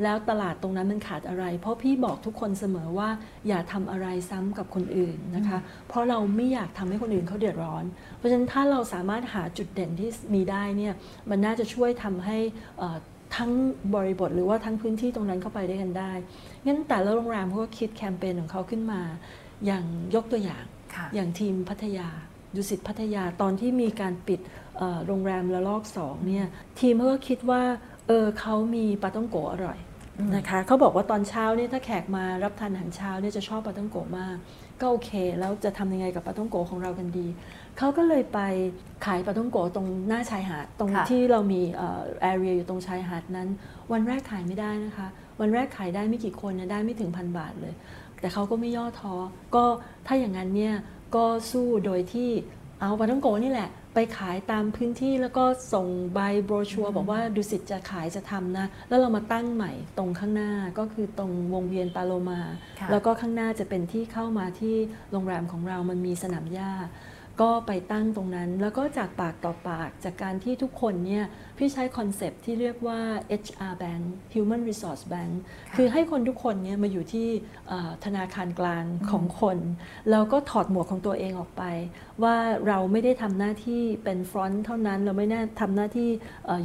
[0.03, 3.09] แล้วตลาดตรงนั้นมันขาดอะไร เพราะพี่บอกทุกคนเสมอว่า
[3.47, 7.83] อย่าทำอะไรซ้ำกับคนอื่นนะคะ เพราะเราไม่อยากทำให้คนอื่นเขาเดือดร้อน
[8.17, 10.93] เพราะฉะนั้นถ้าเราสามารถหาจุดเด่นที่มีได้เนี่ย
[11.29, 12.37] มันน่าจะช่วยทำให้
[13.35, 13.51] ทั้ง
[13.95, 16.11] บริบทหรือว่าทั้งพื้นที่ตรงนั้นเข้าไปได้กันได้
[16.65, 19.01] งั้นแต่ละโรงแรมเขาก็คิดแคมเปญของเขาขึ้นมา
[19.65, 19.83] อย่าง
[20.15, 20.63] ยกตัวอย่าง
[21.15, 22.07] อย่างทีมพัทยา
[22.55, 24.39] ดุสิตพัทยาตอนที่มีการปิด
[25.07, 26.45] โรงแรมละลอกสองเนี่ย
[26.79, 27.61] ทีมเขาก็คิดว่า
[28.07, 29.77] เออเขามีปลาต้องโกอร่อย
[30.35, 34.35] นะคะเขาบอกว่าตอนเช้าเนี่ยถ้าแขกมารับทานอาหารเช้าเนี่ยจะชอบปลาต้องโกมาก
[34.81, 37.27] ก็โอเค แล้วจะทำยังไงกับปลาต้องโกของเรากันดี
[37.77, 38.39] เขาก็เลยไป
[39.05, 41.61] ขายปลาต้องโกตรงหน้าชายหาดตรงที่เรามี
[42.21, 43.47] แอเรียอยู่ตรงชายหาดนั้น
[43.91, 45.07] วันแรกขายไม่ได้นะคะ
[45.39, 47.73] วันแรกขายได้ไม่กี่คนนะได้ไม่ถึงพันบาทเลย
[48.19, 49.15] แต่เขาก็ไม่ย่อท้อ
[49.55, 49.65] ก็
[50.07, 50.75] ถ้าอย่างนั้นเนี่ย
[51.15, 52.29] ก็สู้โดยที่
[52.79, 62.41] เอาปลาต้องโกนี่แหละ ไปขายตามพื้นที่แล้วก็ส่งใบโบรชัวร์บอกว่าดุสิตจะขายจะทำนะ แล้วเรามาตั้งใหม่ตรงข้างหน้าก็คือตรงวงเวียนปาโลมา
[62.91, 64.75] แล้วก็ข้างหน้าจะเป็นที่เข้ามาที่
[65.11, 66.71] โรงแรมของเรามันมีสนามหญ้า
[67.41, 71.23] ก็ไปตั้งตรงนั้น แล้วก็จากปากต่อปากจากการที่ทุกคนเนี่ย
[71.57, 72.99] พี่ใช้คอนเซปที่เรียกว่า
[73.43, 75.33] HR Bank Human Resource Bank
[75.75, 77.27] คือให้คนทุกคนเนี่ยมาอยู่ที่
[78.05, 79.57] ธนาคารกลางของคน
[80.09, 81.63] แล้วก็ถอดหมวกของตัวเองออกไป
[82.23, 82.35] ว่า
[82.67, 86.09] เราไม่ได้ทำหน้าที่เป็นฟรอนต์เท่านั้น เราไม่ได้ทำหน้าที่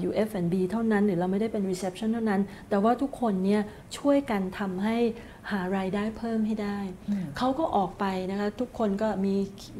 [0.08, 3.62] UF&B เท่านั้น หรือเราไม่ได้เป็น reception เท่านั้น แต่ว่าทุกคนเนี่ย
[3.98, 4.98] ช่วยกันทำให้
[5.50, 6.78] หารายได้เพิ่มให้ได้
[7.38, 9.34] เขาก็ออกไปนะคะทุกคนก็มี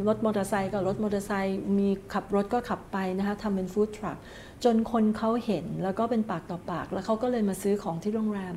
[0.07, 4.16] รถมอเตอร์ไซค์ก็รถมอเตอร์ไซค์มีขับรถก็ขับไปนะคะทำเป็นฟู้ดทรัค
[4.64, 8.55] จนคนเขาเห็นแล้วก็เป็นปากต่อปาก แล้วเขาก็เลยมาซื้อของที่โรงแรม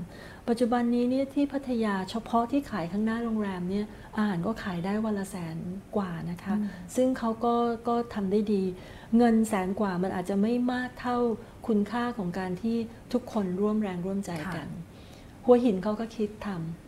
[0.47, 3.85] ปัจจุบันนี้เนี่ยที่พัทยาเฉพาะที่ขายข้างหน้าโรงแรมเนี่ย
[4.17, 5.57] อาหารก็ขายได้วันละแสน
[5.95, 6.55] กว่านะคะ
[6.95, 7.55] ซึ่งเขาก็
[7.87, 8.63] ก็ทำได้ดี
[9.17, 11.17] เงินแสนกว่ามันอาจจะไม่มากเท่า
[11.67, 12.77] คุณค่าของการที่
[13.13, 14.67] ทุกคนร่วมแรงร่วมใจกัน
[15.45, 16.84] หัวหินเขาก็คิดทำ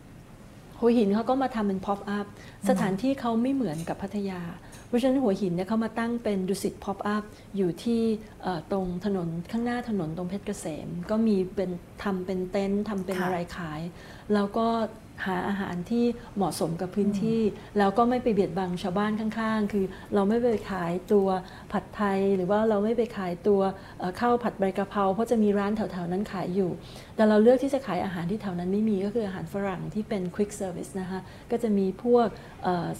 [0.80, 2.26] หัวหินเขาก็มาทำเป็น pop-up
[2.68, 4.40] สถานที่เขาไม่เหมือนกับพัทยา
[4.86, 7.24] เพราะฉะนั้นหัวหินเนี่ยเขามาตั้งเป็นดุสิตพ็อปอัพ
[7.56, 8.02] อยู่ที่
[8.70, 11.70] ตรงถนนข้างหน้าถนนตรงเพชรเกษม ก็มีเป็น
[12.02, 13.80] ทำเป็นเต็นท์ทำเป็นอะไรขาย
[14.34, 14.66] แล้วก็
[15.24, 16.04] หาอาหารที่
[16.36, 17.42] เหมาะสมกับพื้นที่
[17.78, 21.28] แล้วก็ไม่ไปเบียดบังชาวบ้านข้างๆ คือเราไม่ไปขายตัว
[21.72, 23.60] ผัดไทย หรือว่าเราไม่ไปขายตัว
[24.20, 26.70] ข้าวผัดใบกะเพราเพราะจะมีร้านแถวๆนั้นขายอยู่
[27.16, 32.28] แต่เราเลือกที่จะขายอาหารที่แถวนั้นไม่มีก็คืออาหารฝรั่งที่เป็น quick service นะคะก็จะมีพวก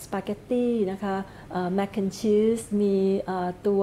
[0.02, 1.14] สปาเกตตี้นะคะ
[1.74, 2.96] mac and cheese มี
[3.66, 3.82] ตัว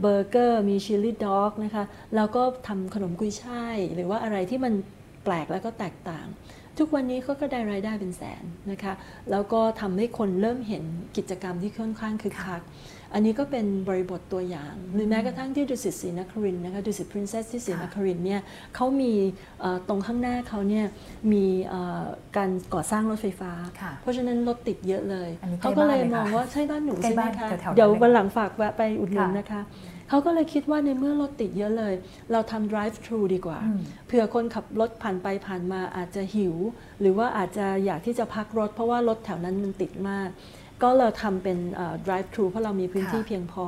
[0.00, 1.84] เบอร์เกอร์มี chili dog นะคะ
[2.16, 4.72] แล้วก็ทำขนมกุยช่าย หรือว่าอะไรที่มัน
[5.24, 6.26] แปลกแล้วก็แตกต่าง
[6.78, 8.92] ทุกวันนี้เขาก็ได้รายได้เป็นแสนนะคะ
[9.30, 10.84] แล้วก็ทำให้คนเริ่มเห็น
[11.16, 12.62] กิจกรรมที่ค่อนข้างคึกคัก
[13.14, 18.40] อันนี้ก็เป็นบริบทตัวอย่าง หรือแม้กระทั่งที่ดุสิตศรีนครินทร์นะคะดุสิตพรินเซสที่ศรีนครินทร์เนี่ย
[18.76, 19.12] เขามี
[19.88, 20.86] ตรงข้างหน้าเขาเนี่ย
[21.32, 21.44] มี
[22.36, 23.52] การก่อสร้างรถไฟฟ้า
[24.02, 29.62] เพราะฉะนั้นรถติดเยอะเลยเขาก็เลยมองว่าใช่บ้านหนูใช่ไหมคะเดี๋ยววันหลังฝากแวะไปอุดหนุนนะคะ
[30.10, 31.94] เขาก็เลยคิดว่าในเมื่อรถติดเยอะเลย
[32.32, 33.58] เราทำ drive thru ดีกว่า
[34.06, 36.54] เผื่อคนขับรถผ่านไปผ่านมาอาจจะหิว
[37.00, 40.28] หรือว่าอาจจะอยากที่จะพักรถ เพราะว่ารถแถวนั้นมันติดมาก
[40.82, 41.58] ก็เราทำเป็น
[42.06, 43.66] drive thru เพราะเรามีพื้นที่เพียงพอ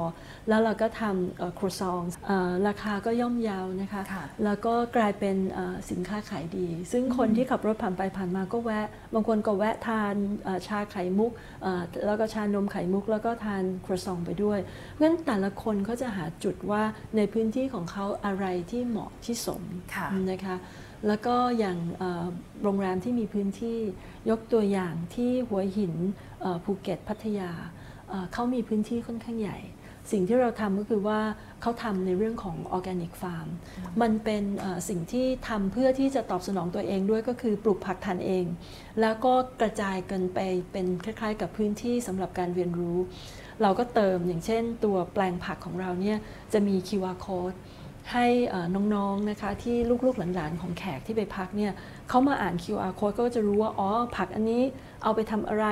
[0.49, 2.03] แล้วเราก็ทำครัวซอง
[2.68, 4.03] ราคาก็ย่อมเยาวนะคะ
[4.44, 5.37] แล้วก็กลายเป็น
[5.90, 10.14] สินค้าขายดี ซึ่งคนที่ขับรถผ่านไปผ่านมาก็แวะ บางคนก็แวะทาน
[10.66, 11.33] ชาไข่มุก
[12.07, 14.59] แล้วก็ชานมไข่มุก แล้วก็ทานครัวซองไปด้วย
[15.01, 16.83] งั้นแต่ละคนเขาจะหาจุดว่า
[17.16, 19.62] ในพื้นที่ของเขาอะไรที่เหมาะที่สม
[20.31, 20.57] นะคะ
[21.07, 21.79] แล้วก็อย่าง
[22.63, 23.79] โรงแรมที่มีพื้นที่
[24.31, 25.95] ยกตัวอย่างที่หัวหิน
[26.65, 27.51] ภูเก็ตพัทยา
[28.33, 29.59] เขามีพื้นที่ค่อนข้างใหญ่
[30.13, 31.21] สิ่งที่เราทำก็คือว่า
[31.61, 33.49] เขาทำในเรื่องของออร์แกนิกฟาร์ม
[34.01, 34.43] มันเป็น
[34.89, 38.45] สิ่งที่ทำเพื่อที่จะตอบสนองตัวเองด้วยก็คือปลูกผักทานเอง
[39.01, 40.39] แล้วก็กระจายกันไป
[40.73, 42.99] เป็นคล้ายๆ กับพื้นที่สำหรับการเรียนรู้
[43.63, 46.19] เราก็เติมอย่างเช่นตัวแปลงผักของเราเนี่ย
[46.53, 47.57] จะมี QR code
[48.12, 48.27] ให้
[48.94, 51.73] น้องๆนะคะที่ลูกๆหลานๆของแขกที่ไปพักเนี่ย
[52.09, 54.62] เขามาอ่าน QR code ก็จะรู้ว่าอ๋อผักอันนี้
[55.03, 55.67] เอาไปทำอะไร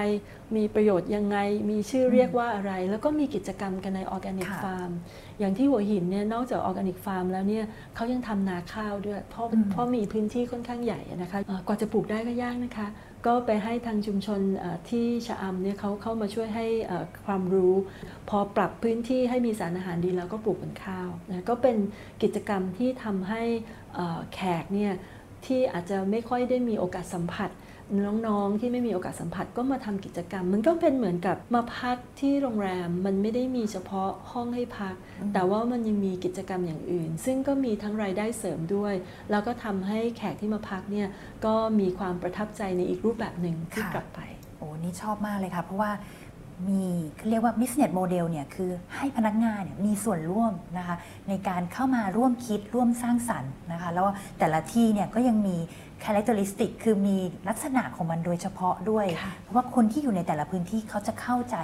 [0.57, 1.39] มีประโยชน์ยังไง
[1.71, 4.91] มีชื่อเรียกว่าอะไร แล้วก็มีกิจกรรมกันใน organic farm
[5.39, 7.65] อย่างที่หัวหินเนี่ยนอกจาก organic farm แล้วเนี่ย
[7.95, 12.89] เขายังทำนาข้าวด้วย เพราะเพราะมีพื้นที่ค่อนข้างใหญ่นะคะกว่าจะปลูกได้ก็ยากนะคะ
[13.27, 14.41] ก็ไปให้ทางชุมชน
[14.91, 16.67] ที่ชะอำเนี่ยเขาเข้ามาช่วยให้
[17.27, 17.75] ความรู้
[18.29, 21.77] พอปรับพื้นที่ให้มีสารอาหารดีแล้วก็ปลูกเป็นข้าวนะก็เป็น
[22.23, 23.43] กิจกรรมที่ทำให้
[24.35, 24.93] แขกเนี่ย
[25.47, 27.51] ที่อาจจะไม่ค่อยได้มีโอกาสสัมผัส
[28.27, 34.95] น้องๆที่ไม่มีโอกาสสัมผัสก็มาทำกิจกรรม มันก็เป็นเหมือนกับมาพักที่โรงแรมมันไม่ได้มีเฉพาะห้องให้พัก
[35.33, 38.95] แต่ว่ามันยังมีกิจกรรมอย่างอื่น ซึ่งก็มีทั้งรายได้เสริมด้วย
[39.31, 41.09] แล้วก็ทำให้แขกที่มาพักเนี่ย
[41.45, 44.21] ก็มีความประทับใจในอีกรูปแบบหนึ่งที่กลับไป
[44.57, 45.93] โอ้นี่ชอบมากเลยค่ะ เพราะว่า
[46.69, 46.85] มี
[47.29, 50.97] เรียกว่า business model เนี่ยคือให้พนักงานเนี่ยมีส่วนร่วมนะคะ
[51.29, 54.07] ในการเข้ามาร่วมคิดร่วมสร้างสรรค์นะคะแล้ว
[54.39, 55.57] แต่ละที่เนี่ยก็ยังมี
[56.05, 57.17] characteristic คือมี
[57.49, 59.07] ลักษณะของมันโดยเฉพาะด้วย
[59.43, 61.57] เพราะว่าคนที่อยู่ในแต่ละพื้นที่เขาจะเข้าใจ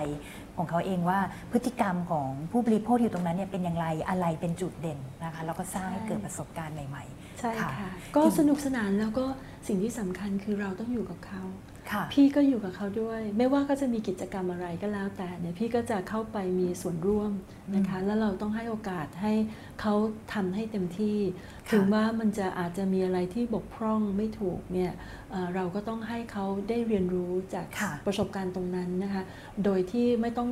[0.57, 1.19] ของเขาเองว่า
[1.53, 7.71] พฤติกรรมของผู้บริโภคอยู่ตรงนั้นเนี่ยเป็นอย่างไรอะไรเป็นจุดเด่นนะคะแล้วก็สร้างให้เกิดประสบการณ์ใหม่ ๆ ใช่ค่ะ
[8.17, 9.25] ก็สนุกสนานแล้วก็
[9.67, 11.43] สิ่งที่สำคัญคือเราต้องอยู่กับเขา
[12.13, 17.33] พี่ก็อยู่กับเขาด้วย ไม่ว่าก็จะมีกิจกรรมอะไรก็แล้วแต่เนี่ยพี่ก็จะเข้าไปมีส่วนร่วม
[17.77, 19.33] นะคะ แล้วเราต้องให้โอกาสให้
[19.81, 19.95] เขา
[20.35, 21.19] ทำให้เต็มที่
[21.71, 24.93] ถึงว่ามันจะอาจจะมีอะไรที่บกพร่องไม่ถูกเนี่ย
[25.55, 27.67] เราก็ต้องให้เขาได้เรียนรู้จาก
[28.07, 29.23] ประสบการณ์ตรงนั้นนะคะ
[29.65, 30.51] โดยที่ไม่ต้อง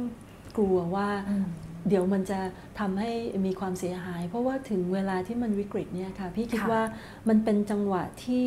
[0.57, 1.09] กลัวว่า
[1.89, 2.41] เดี๋ยวมันจะ
[2.81, 3.11] ทำให้
[3.47, 6.83] มีความเสียหาย เพราะว่าถึงเวลาที่มันวิกฤตเนี่ยค่ะ พี่คิดว่า
[7.29, 8.47] มันเป็นจังหวะที่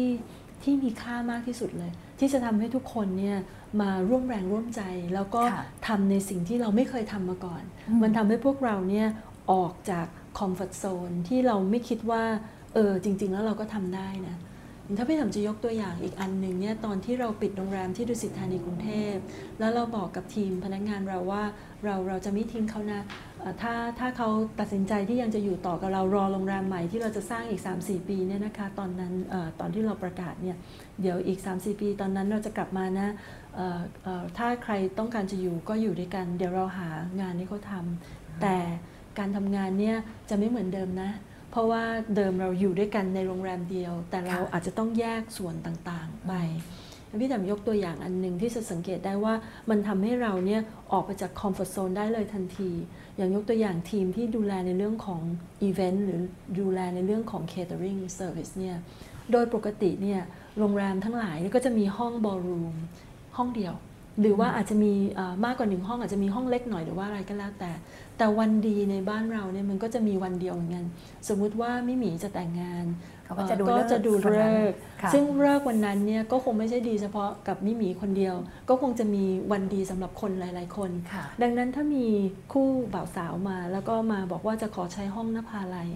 [0.65, 3.37] ทที่มีค่ามากที่สุดเลย ที่จะทำให้ทุกคนเนี่ย
[3.81, 4.81] มาร่วมแรงร่วมใจ
[5.15, 9.07] แล้วก็ค่ะทำในสิ่งที่เราไม่เคยทำมาก่อนอืมมันทำให้พวกเราเนี่ย
[9.51, 10.07] ออกจาก
[10.39, 12.23] คอมฟอร์ทโซนที่เราไม่คิดว่า
[12.73, 14.35] เออจริง ๆ แล้วเราก็ทำได้นะ
[14.97, 19.15] ถ้าพี่ถามจะยกตัวอย่างอีกอันหนึ่งเนี่ยตอนที่เราปิดโรงแรมที่ดุสิตธานีกรุงเทพ
[19.59, 21.43] แล้วเราบอกกับทีมพนักงานเราว่า
[21.83, 23.01] เราเราจะไม่ทิ้งเขานะ
[23.61, 30.57] ถ้าถ้าเขาตัดสินใจที่ยังจะอยู่ต่อกับเรารอโรงแรมใหม่ที่เราจะสร้างอีก 3-4 ปีเนี่ยนะคะตอนนั้นอตอนที่เราประกาศเนี่ย
[31.01, 33.07] เดี๋ยวอีก 3-4 ปี ตอนนั้นเราจะกลับมานะ
[34.37, 36.89] ถ้าใครต้องการจะอยู่ก็อยู่ด้วยกัน เดี๋ยวเราหา
[37.21, 38.57] งานให้เขาทำแต่
[39.19, 39.97] การทำงานเนี่ย
[40.29, 41.11] จะไม่เหมือนเดิมนะ
[41.55, 41.83] เพราะว่า
[42.15, 46.33] เดิมเราอยู่ด้วยกันในโรงแรมเดียว แต่เราอาจจะต้องแยกส่วนต่างๆไป
[47.21, 49.33] พี่แตมยกตัวอย่างอันหนึ่งที่จะสังเกตได้ว่า
[49.69, 52.71] มันทำให้เราเนี่ยออกไปจากคอมฟอร์ z โซนได้เลยทันที
[53.17, 55.21] อย่างยกตัวอย่างทีมที่ดูแลในเรื่องของ
[55.61, 56.21] อีเวนต์หรือ
[56.59, 58.77] ดูแลในเรื่องของ catering service เนี่ย
[59.31, 60.21] โดยปกติเนี่ย
[60.59, 62.75] โรงแรมทั้งหลายก็จะมีห้อง ballroom
[63.37, 63.73] ห้องเดียว
[64.21, 67.71] หรือว่าอาจจะมีเอ่อมากกว่าหนึ่งห้องอาจจะมีห้องเล็กหน่อยหรือว่าอะไรก็แล้วแต่
[68.17, 70.85] แต่วันดีในบ้านเราเนี่ยมันก็จะมีวันเดียวเหมือนกัน
[71.27, 72.85] สมมุติว่ามิหมีจะแต่งงาน
[73.25, 78.35] เขาก็จะดูเอ่อเลิกษ์จะดูวันเลินั้นกษ์ค่ะซึ่งเลิกษ์วันนั้นเนี่ยก็คงไม่ใช่ดีเฉพาะกับมิหมีคนเดียว
[78.69, 82.05] ก็คงจะมีวันดีสำหรับคนหลาย ๆ คนค่ะดังนั้นถ้ามี
[82.53, 85.89] คู่บ่าวสาวมา แล้วก็มาบอกว่าจะขอใช้ห้องนภาลัย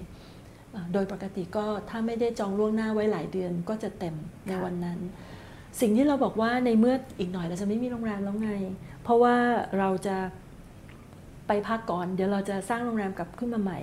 [0.72, 5.00] เอ่อโดยปกติก็ถ้าไม่ได้จองล่วงหน้าไว้หลายเดือนก็จะเต็มในค่ะวันนั้น
[5.80, 8.52] สิ่งที่เราบอกว่าในเมื่ออีกหน่อยเราจะไม่มีโรงแรมแล้วไง
[9.04, 9.36] เพราะว่า
[9.80, 10.18] เราจะ
[11.48, 13.80] ไปพักก่อน เดี๋ยวเราจะสร้างโรงแรมกลับขึ้นมาใหม่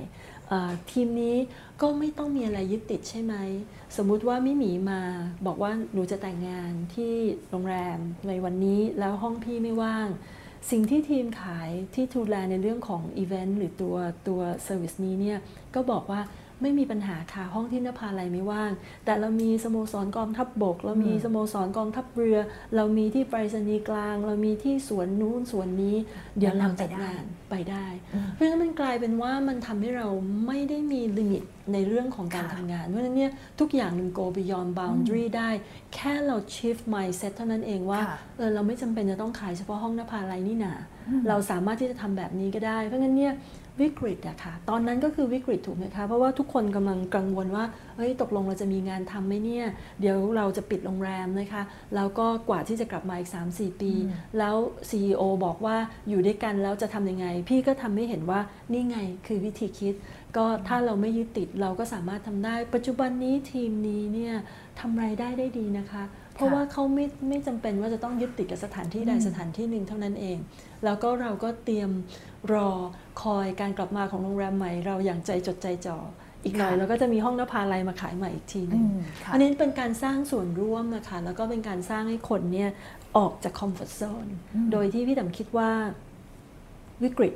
[0.91, 1.37] ทีมนี้
[1.81, 3.35] ก็ไม่ต้องมีอะไรยึดติดใช่ไหม
[3.97, 5.01] สมมุติว่ามิหมีมา
[5.47, 7.13] บอกว่าหนูจะแต่งงานที่
[7.51, 10.09] โรงแรมในวันนี้แล้วห้องพี่ไม่ว่าง
[10.71, 13.97] สิ่งที่ทีมขายที่ดูแลในเรื่องของอีเวนต์หรือตัว
[14.29, 15.39] ตัวเซอร์วิสนี้เนี่ย
[15.75, 16.21] ก็บอกว่า
[16.63, 18.73] ไม่มีปัญหาค่ะห้องที่นภาลัยไม่ว่าง
[19.05, 22.39] แต่เรามีสโมสรกองทัพบบก เรามีอืมสโมสรกองทัพเรือ
[22.77, 25.97] เรามีที่ไปรษณีย์กลาง เรามีที่สวนนู้นสวนนี้
[26.39, 30.09] เดี๋ยวเราจัดงานไปได้อืมเพราะฉะนั้นมันกลายเป็นว่ามันทำให้เรา
[30.47, 31.43] ไม่ได้มีลิมิต
[31.73, 35.51] ในเรื่องของการค่ะทำงานเพราะฉะนั้นเนี่ยทุกอย่างมัน go beyond boundary ได้
[35.95, 40.75] แค่เรา shift mindset เท่านั้นเองว่าค่ะเออเราไม่จำเป็นจะต้องขายเฉพาะห้องนภาลัยนี่นา
[41.09, 43.35] อืมเราสามารถที่จะทำแบบนี้ก็ได้ เพราะงั้นเนี่ย
[43.81, 47.65] วิกฤตอะค่ะ ตอนนั้นก็คือวิกฤตถูกไหมคะ เพราะว่าทุกคนกำลังกังวลว่า
[47.97, 49.67] เฮ้ย ตกลงเราจะมีงานทำไหมเนี่ย
[50.01, 51.63] เดี๋ยวเราจะปิดโรงแรมนะคะ
[51.95, 54.57] แล้วก็กว่าที่จะกลับมาอีก 3-4 ปีอืมแล้ว
[54.91, 55.77] CEO บอกว่า
[56.09, 58.41] อยู่ด้วยกันแล้วจะทำยังไง พี่ก็ทำให้เห็นว่า
[58.73, 59.95] นี่ไงคือวิธีคิด
[60.37, 64.35] ก็ถ้าเราไม่ยึดติดเราก็สามารถทำได้ ปัจจุบันนี้ทีมนี้เนี่ย
[64.81, 66.03] ทำรายได้ได้ดีนะคะ
[66.37, 70.39] เพราะว่าเขาไม่ไม่จำเป็นว่าจะต้องยึดติดกับสถานที่ใดอืมสถานที่หนึ่งเท่านั้นเอง
[70.85, 71.91] แล้วก็เราก็เตรียม
[72.53, 72.71] รอ
[73.23, 75.99] คอยการกลับมาของโรงแรมใหม่ เราอย่างใจจดใจจ่อ
[76.45, 82.71] อีกหน่อยค่ะเราก็จะมีห้องนภาลัยมาขายใหม่อีกทีหนึอืงมค่ะอันนี้เป็นการสร้างส่วนร่วมนะคะแล้วก็เป็นการสร้างให้คนเนี่ย
[83.17, 85.71] ออกจากคอมฟอร์ z โซนอืมโดยที่พี่ต๋มคิดว่า
[87.03, 87.35] วิกฤต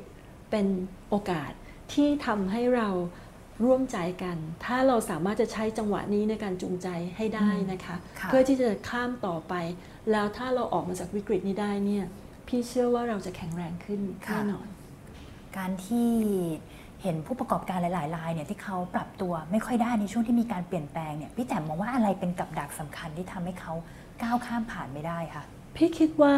[0.49, 0.65] เป็น
[1.09, 1.51] โอกาส
[1.93, 2.89] ที่ทำให้เรา
[3.63, 9.53] ร่วมใจกัน ถ้าเราสามารถจะใช้จังหวะนี้ในการจูงใจให้ได้นะคะค่ะเพื่อที่จะข้ามต่อไป
[10.11, 12.05] แล้วถ้าเราออกมาจากวิกฤตนี้ได้เนี่ย
[12.47, 14.67] พี่เชื่อว่าเราจะแข็งแรงขึ้นค่ะแน่นอน
[15.57, 16.09] การที่
[17.03, 23.73] เห็นผู้ประกอบการหลายๆรายเนี่ยที่เขาปรับตัวไม่ค่อยได้ในช่วงที่มีการเปลี่ยนแปลงเนี่ยพี่แต้มมองว่าอะไรเป็นกับดักสำคัญที่ทำให้เขา
[24.21, 25.43] ก้าวข้ามผ่านไม่ได้คะ
[25.75, 26.35] พี่คิดว่า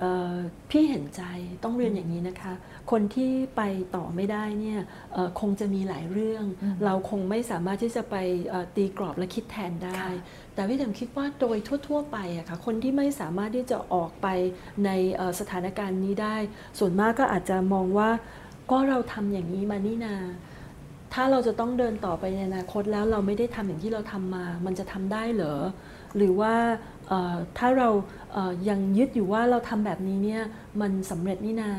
[0.00, 0.34] เอ่อ
[0.70, 1.22] พี่เห็นใจ
[1.64, 2.52] ต้องเรียนอย่างนี้นะคะ
[2.90, 3.62] คนที่ไป
[3.96, 4.80] ต่อไม่ได้เนี่ย
[5.12, 8.16] เอ่อคงจะมีหลายเรื่องอืมเราคงไม่สามารถที่จะไป
[8.48, 10.12] เอ่อตีกรอบและคิดแทนได้ค่ะ
[10.54, 14.26] แต่พี่แตมคิดว่าโดยทั่ว ๆ ไปอะค่ะคนที่ไม่สามารถที่จะออกไป
[14.84, 16.36] ในเอ่อสถานการณ์นี้ได้
[16.78, 18.10] ส่วนมากก็อาจจะมองว่า
[18.70, 20.16] ก็เราทำอย่างนี้มานี่นา
[21.14, 25.56] ถ้าเราจะต้องเดินต่อไปในอนาคตแล้วเราไม่ได้ทำอย่างที่เราทำมา มันจะทำได้เหรอ
[26.16, 26.54] หรือว่า
[27.08, 27.88] เอ่อถ้าเรา
[28.32, 30.42] เอ่อยังยึดอยู่ว่าเราทำแบบนี้เนี่ย
[30.80, 31.70] มันสำเร็จนี่นา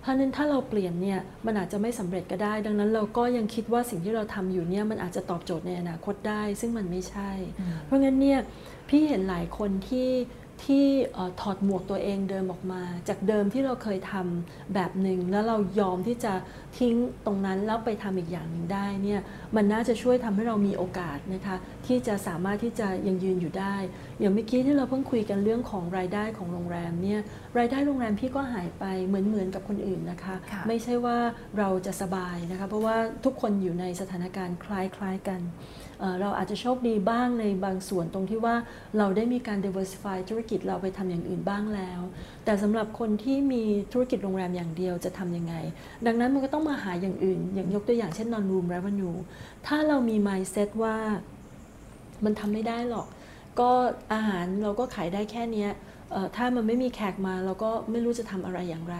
[0.00, 7.30] เพราะฉะนั้นถ้าเราเปลี่ยนเนี่ยมันอาจจะไม่สำเร็จก็ได้ ดังนั้นเราก็ยังคิดว่าสิ่งที่เราทำอยู่เนี่ยมันอาจจะตอบโจทย์ในอนาคตได้ ซึ่งมันไม่ใช่
[7.84, 8.38] เพราะงั้นเนี่ย
[8.88, 10.08] พี่เห็นหลายคนที่
[10.64, 16.32] ที่เอ่อถอดหมวกตัวเองเดิมออกมา จากเดิมที่เราเคยทำแบบหนึ่งแล้วเรายอมที่จะ
[16.78, 16.94] ทิ้ง
[17.26, 19.20] ตรงนั้นแล้วไปทำอีกอย่างหนึ่งได้เนี่ย
[19.56, 23.76] มันน่าจะช่วยทำให้เรามีโอกาสนะคะที่จะสามารถที่จะยังยืนอยู่ได้
[24.20, 27.20] อย่างเมื่อกี้ที่เราเพิ่งคุยกันเรื่องของรายได้ของโรงแรมเนี่ย
[27.58, 31.16] รายได้โรงแรมพี่ก็หายไปเหมือนเหมือนกับคนอื่นนะคะค่ะไม่ใช่ว่า
[31.58, 35.40] เราจะสบายนะคะเพราะว่าทุกคนอยู่ในสถานการณ์คล้ายๆกัน
[36.20, 38.54] เราอาจจะโชคดีบ้างในบางส่วนตรงที่ว่า
[38.98, 42.00] เราได้มีการ diversify ธุรกิจเราไปทำอย่างอื่นบ้างแล้ว
[42.44, 43.62] แต่สำหรับคนที่มี
[43.92, 45.54] ธุรกิจโรงแรมอย่างเดียวจะทำยังไง
[46.06, 49.18] ดังนั้นมันก็ต้องมาหาอย่างอื่น อย่างยกตัวอย่างเช่น non room revenue
[49.66, 50.96] ถ้าเรามี mindset ว่า
[52.24, 53.06] มันทำไม่ได้หรอก
[53.60, 53.70] ก็
[54.12, 55.70] อาหารเราก็ขายได้แค่เนี้ย
[56.36, 58.96] ถ้ามันไม่มีแขกมาเราก็ไม่รู้จะทำอะไรอย่างไร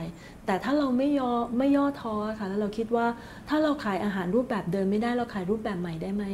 [0.47, 3.07] แต่ถ้าเราไม่ย่อไม่ย่อท้อค่ะแล้วเราคิดว่า
[3.49, 6.25] ถ้าเราขายอาหารรูปแบบเดิมไม่ได้เราขายรูปแบบใหม่ได้ไหม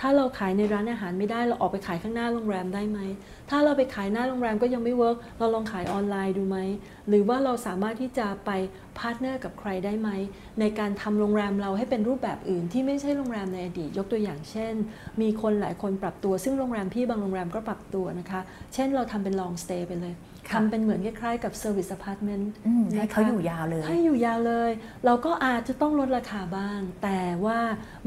[0.00, 2.98] ถ้าเราขายในร้านอาหารไม่ได้เราออกไปขายข้างหน้าโรงแรมได้ไหม
[3.50, 6.58] ถ้าเราไปขายหน้าโรงแรมก็ยังไม่ work เราลองขายออนไลน์ดูไหม
[7.08, 8.50] หรือว่าเราสามารถที่จะไป
[8.98, 10.10] partner กับใครได้ไหม
[10.60, 14.74] ในการทำโรงแรมเราให้เป็นรูปแบบอื่นที่ไม่ใช่โรงแรมในอดีตยกตัวอย่างเช่น
[15.20, 18.40] มีคนหลายคนปรับตัวซึ่งโรงแรมพี่บางโรงแรมก็ปรับตัวนะคะ
[18.74, 20.14] เช่นเราทำเป็น long stay ไปเลย
[20.48, 24.70] ค่ะทำเป็นเหมือนคล้ายๆกับ service apartment อืมให้นะคะเขาอยู่ยาวเลย ให้อยู่ยาวเลย
[25.04, 27.58] เราก็อาจจะต้องลดราคาบ้าง แต่ว่า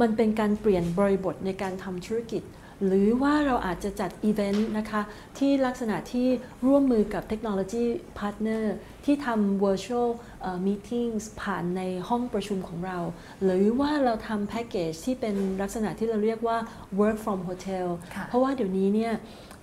[0.01, 2.43] มันเป็นการเปลี่ยนบริบทในการทำธุรกิจ
[2.85, 5.01] หรือว่าเราอาจจะจัดอีเวนต์นะคะ
[5.37, 6.27] ที่ลักษณะที่
[6.65, 7.85] ร่วมมือกับเทคโนโลยี
[8.19, 10.09] partner ที่ทำ virtual
[10.41, 12.99] เอ่อ meetings ผ่านในห้องประชุมของเรา
[13.43, 16.57] หรือว่าเราทำแพ็กเกจที่เป็นลักษณะที่เราเรียกว่า
[16.99, 19.13] work from hotel ค่ะเพราะว่าเดี๋ยวนี้เนี่ย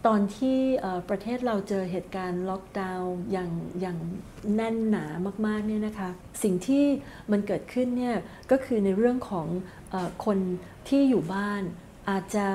[0.07, 3.51] ตอนที่เอ่อประเทศเราเจอเหตุการณ์ล็อกดาวน์อย่าง
[3.81, 3.99] อย่าง
[4.55, 5.05] แน่นหนา
[5.47, 6.11] มากๆเนี่ยนะคะ
[6.43, 6.85] สิ่งที่
[7.31, 8.17] มันเกิดขึ้นเนี่ย
[8.51, 9.47] ก็คือในเรื่องของ
[9.91, 10.39] เออคน
[10.89, 11.63] ที่อยู่บ้าน
[12.11, 12.47] อาจจะ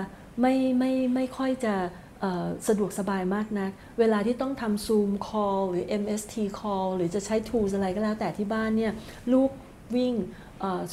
[0.42, 1.76] ไม่ไม่ไม่ค่อยจะ
[2.68, 8.92] สะดวกสบายมากนัก เวลาที่ต้องทำ Zoom call หรือ MS Team call หรือจะใช้ tools อะไรก็แล้วแต่ที่บ้านเนี่ย
[9.34, 9.52] ลูก
[9.96, 10.14] วิ่ง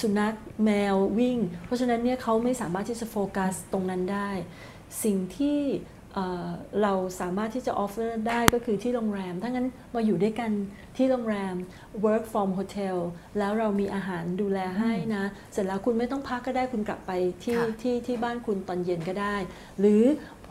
[0.00, 4.30] สุนัขแมววิ่ง เพราะฉะนั้นเนี่ยเขาไม่สามารถที่จะโฟกัสตรงนั้นได้
[5.04, 5.58] สิ่งที่
[6.16, 6.48] เอ่อ
[6.82, 10.50] เราสามารถที่จะ offer ได้ก็คือที่โรงแรม ถ้างั้นมาอยู่ด้วยกัน
[10.96, 11.54] ที่โรงแรม
[12.04, 12.96] work from hotel
[13.38, 17.12] แล้วเรามีอาหารดูแลให้นะ เสร็จแล้วคุณไม่ต้องพักก็ได้คุณกลับไป
[17.44, 19.36] ที่ค่ะที่ที่บ้านคุณตอนเย็นก็ได้
[19.80, 20.02] หรือ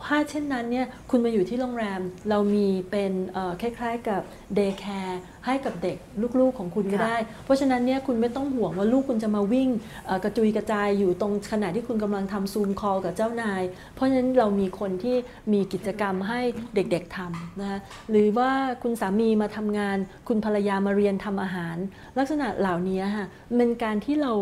[0.04, 4.22] ถ้าเช่นนั้นเนี่ยคุณมาอยู่ที่โรงแรมเรามีเป็นเอ่อคล้ายๆกับ
[4.58, 5.96] day care ให้กับเด็ก
[6.40, 9.68] ลูกๆของคุณก็ค่ะได้ เพราะฉะนั้นเนี่ยคุณไม่ต้องห่วงว่าลูกคุณจะมาวิ่ง
[10.06, 13.62] เอ่อกระจุยกระจายอยู่ตรงขณะที่คุณกำลังทำซูมคอลกับเจ้านาย
[13.94, 15.16] เพราะฉะนั้นเรามีคนที่
[15.52, 16.40] มีกิจกรรมให้
[16.74, 17.78] เด็กๆทำนะคะ
[18.10, 18.50] หรือว่า
[18.82, 19.96] คุณสามีมาทำงาน
[20.28, 21.76] คุณภรรยามาเรียนทำอาหาร
[22.18, 24.32] ลักษณะเหล่านี้ค่ะเป็นการที่เรา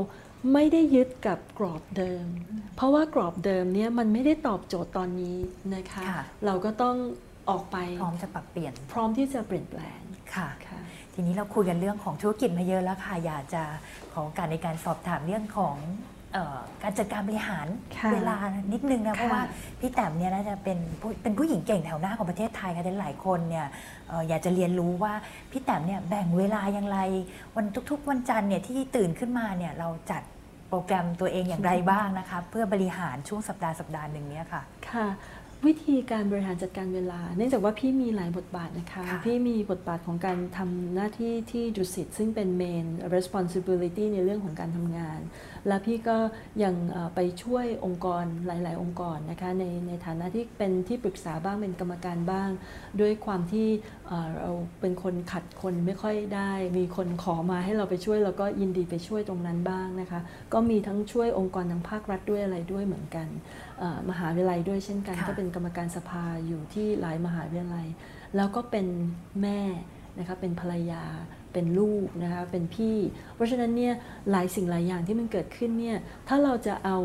[0.52, 2.26] ไม่ได้ยึดกับกรอบเดิม
[2.76, 5.36] เพราะว่ากรอบเดิมเนี่ยมันไม่ได้ตอบโจทย์ตอนนี้
[5.74, 6.96] นะคะค่ะเราก็ต้อง
[7.50, 10.00] ออกไปพร้อมจะปรับเปลี่ยน พร้อมที่จะเปลี่ยนแปลง
[10.34, 10.80] ค่ะค่ะ
[11.14, 13.62] ทีนี้เราคุยกันเรื่องของธุรกิจมาเยอะแล้วค่ะ อยากจะ
[14.12, 15.76] ขอโอการในการสอบถามเรื่องของ
[16.32, 17.66] เออการจัดการบริหาร
[17.98, 18.36] ค่ะเวลา
[18.72, 19.42] นิดนึงนะค่ะเพราะว่า
[19.80, 23.66] พี่แต้มเนี่ยน่าจะเป็นผู้เป็นผู้หญิงเก่งแถวหน้าของประเทศไทยค่ะหลายคนเนี่ย
[24.08, 25.12] เอ่ออยากจะเรียนรู้ว่า
[25.50, 26.98] พี่แต้มเนี่ยแบ่งเวลาอย่างไร
[27.56, 30.22] วันทุกๆ วันจันทร์เนี่ยที่ตื่นขึ้นมาเนี่ยเราจัด
[30.74, 35.06] โปรแกรมตัวเองอย่างไรบ้างนะคะ เพื่อบริหารช่วงสัปดาห์สัปดาห์หนึ่งเนี้ยค่ะ ค่ะ
[35.66, 45.20] วิธีการบริหารจัดการเวลา เนื่องจากว่าพี่มีหลายบทบาทนะคะค่ะพี่มีบทบาทของการทำหน้าที่ที่ดุสิตซึ่งเป็น main responsibility ในเรื่องของการทำงาน
[45.68, 46.16] และพี่ก็
[46.62, 52.50] ยังเอ่อไปช่วยองค์กรหลาย ๆ องค์กรนะคะในในฐานะที่เป็นที่ปรึกษาบ้างเป็นกรรมการบ้าง
[53.00, 53.68] ด้วยความที่
[54.06, 54.50] เอ่อเรา
[54.80, 60.20] เป็นคนขัดคนไม่ค่อยได้ มีคนขอมาให้เราไปช่วยเราก็ยินดีไปช่วยตรงนั้นบ้างนะคะ
[60.52, 63.28] ก็มีทั้งช่วยองค์กรทางภาครัฐด้วยอะไรด้วยเหมือนกัน
[63.73, 63.73] เอ่อ
[64.10, 67.86] มหาวิทยาลัยด้วยเช่นกันค่ะก็เป็นกรรมการสภาอยู่ที่หลายมหาวิทยาลัย
[68.36, 68.86] แล้วก็เป็น
[69.42, 69.60] แม่
[70.18, 71.04] นะคะเป็นภรรยา
[71.52, 72.96] เป็นลูกนะคะเป็นพี่
[73.34, 73.94] เพราะฉะนั้นเนี่ย
[74.30, 75.96] หลายสิ่งหลายอย่างที่มันเกิดขึ้นเนี่ย
[76.28, 76.98] ถ้าเราจะเอา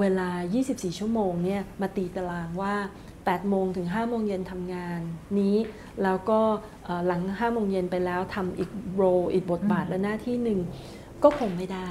[0.00, 0.30] เวลา
[0.64, 2.74] 24 ชั่วโมงเนี่ยมาตีตารางว่า
[3.16, 5.00] 8 โมงถึง 5 โมงเย็นทำงาน
[5.38, 5.56] นี้
[6.02, 6.40] แล้วก็
[6.84, 9.02] เอ่อหลัง 5 โมงเย็นไปแล้วทำอีกโร
[9.32, 10.58] อีกบทบาทและหน้าที่หนึ่ง
[11.22, 11.88] ก็คงไม่ได้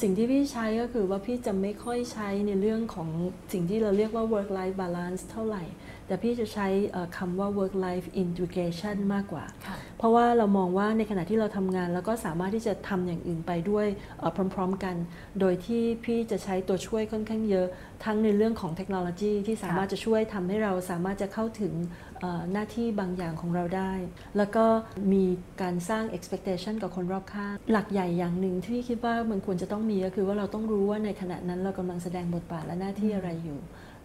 [0.00, 3.08] สิ่งที่พี่ใช้ก็คือว่าพี่จะไม่ค่อยใช้ในเรื่องของ
[3.52, 5.62] สิ่งที่เราเรียกว่า work life balance เท่าไหร่
[6.06, 13.86] แต่พี่จะใช้เอ่อคำว่า work life integration มากกว่าค่ะเพราะว่าเรามองว่าในขณะที่เราทำงาน แล้วก็สามารถที่จะทำอย่างอื่นไปด้วย
[14.18, 14.96] เอ่อพร้อม ๆ กัน
[15.40, 17.66] โดยที่พี่จะใช้ตัวช่วยค่อนข้างเยอะ
[18.04, 21.72] ทั้งในเรื่องของเทคโนโลยีที่สามารถจะช่วยทำให้เราสามารถจะเข้าถึง
[22.20, 23.92] เอ่อหน้าที่บางอย่างของเราได้
[24.36, 24.64] แล้วก็
[25.12, 25.24] มี
[25.62, 33.60] การสร้าง expectation กับคนรอบข้าง หลักใหญ่อย่างหนึ่งที่คิดว่ามันควรจะต้องมีก็คือว่าเราต้องรู้ว่าในขณะนั้นเรากำลังแสดงบทบาทและหน้าที่อะไรอยู่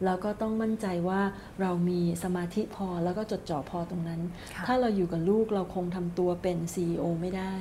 [0.06, 1.22] แล้วก็ต้องมั่นใจว่า
[1.62, 4.22] เรามีสมาธิพอแล้วก็จดจ่อพอตรงนั้น
[4.56, 7.54] ค่ะถ้าเราอยู่กับลูกเราคงทำตัวเป็น CEO ไม่ได้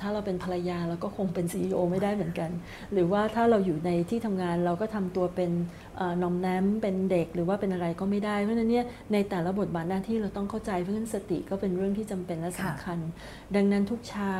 [0.00, 2.50] ถ้าเราเป็นภรรยาเราก็คงเป็น CEO ไม่ได้เหมือนกัน
[2.92, 5.50] หรือว่าถ้าเราอยู่ในที่ทำงานเราก็ทำตัวเป็น
[5.96, 12.98] เอ่อนอมแนมเป็นเด็กหรือว่าเป็นอะไรก็ไม่ได้ เพราะฉะนั้นเนี่ยในแต่ละบทบาทหน้าที่เราต้องเข้าใจเพราะฉะนั้นสติก็เป็นเรื่องที่จำเป็นและสำคัญ
[13.56, 14.32] ดังนั้นทุกเช้า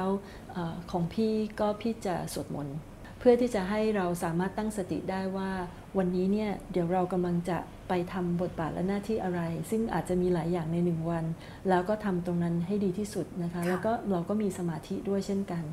[0.52, 2.76] เออของพี่ก็พี่จะสวดมนต์
[3.18, 5.50] เพื่อที่จะให้เราสามารถตั้งสติได้ว่า
[5.98, 9.40] วันนี้เนี่ยเดี๋ยวเรากำลังจะไปทำบทบาทและหน้าที่อะไร
[9.70, 11.24] ซึ่งอาจจะมีหลายอย่างในหนึ่งวัน
[11.68, 15.64] แล้วก็ทำตรงนั้นให้ดีที่สุดนะคะค่ะแล้วก็เราก็มีสมาธิด้วยเช่นกัน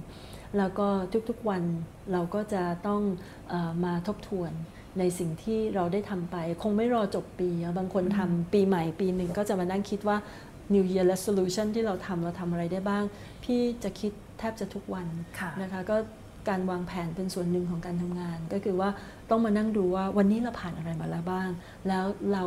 [0.58, 0.88] แล้วก็
[1.30, 1.64] ทุกๆวัน
[2.12, 3.02] เราก็จะต้อง
[3.50, 4.52] เออมาทบทวน
[5.00, 10.18] ในสิ่งที่เราได้ทำไป คงไม่รอจบปีอะบางคนทำปีใหม่ปีหนึ่งก็จะมานั่งคิดว่า
[10.74, 13.04] New Year Resolution ที่เราทำเราทำอะไรได้บ้าง
[13.44, 15.08] พี่จะคิดแทบจะทุกวัน
[15.40, 15.98] ค่ะนะคะก็
[16.50, 18.90] การวางแผนเป็นส่วนหนึ่งของการทำงาน ก็คือว่า
[19.30, 21.50] ต้องมานั่งดูว่าวันนี้เราผ่านอะไรมาแล้วบ้าง
[21.88, 22.46] แล้วเรา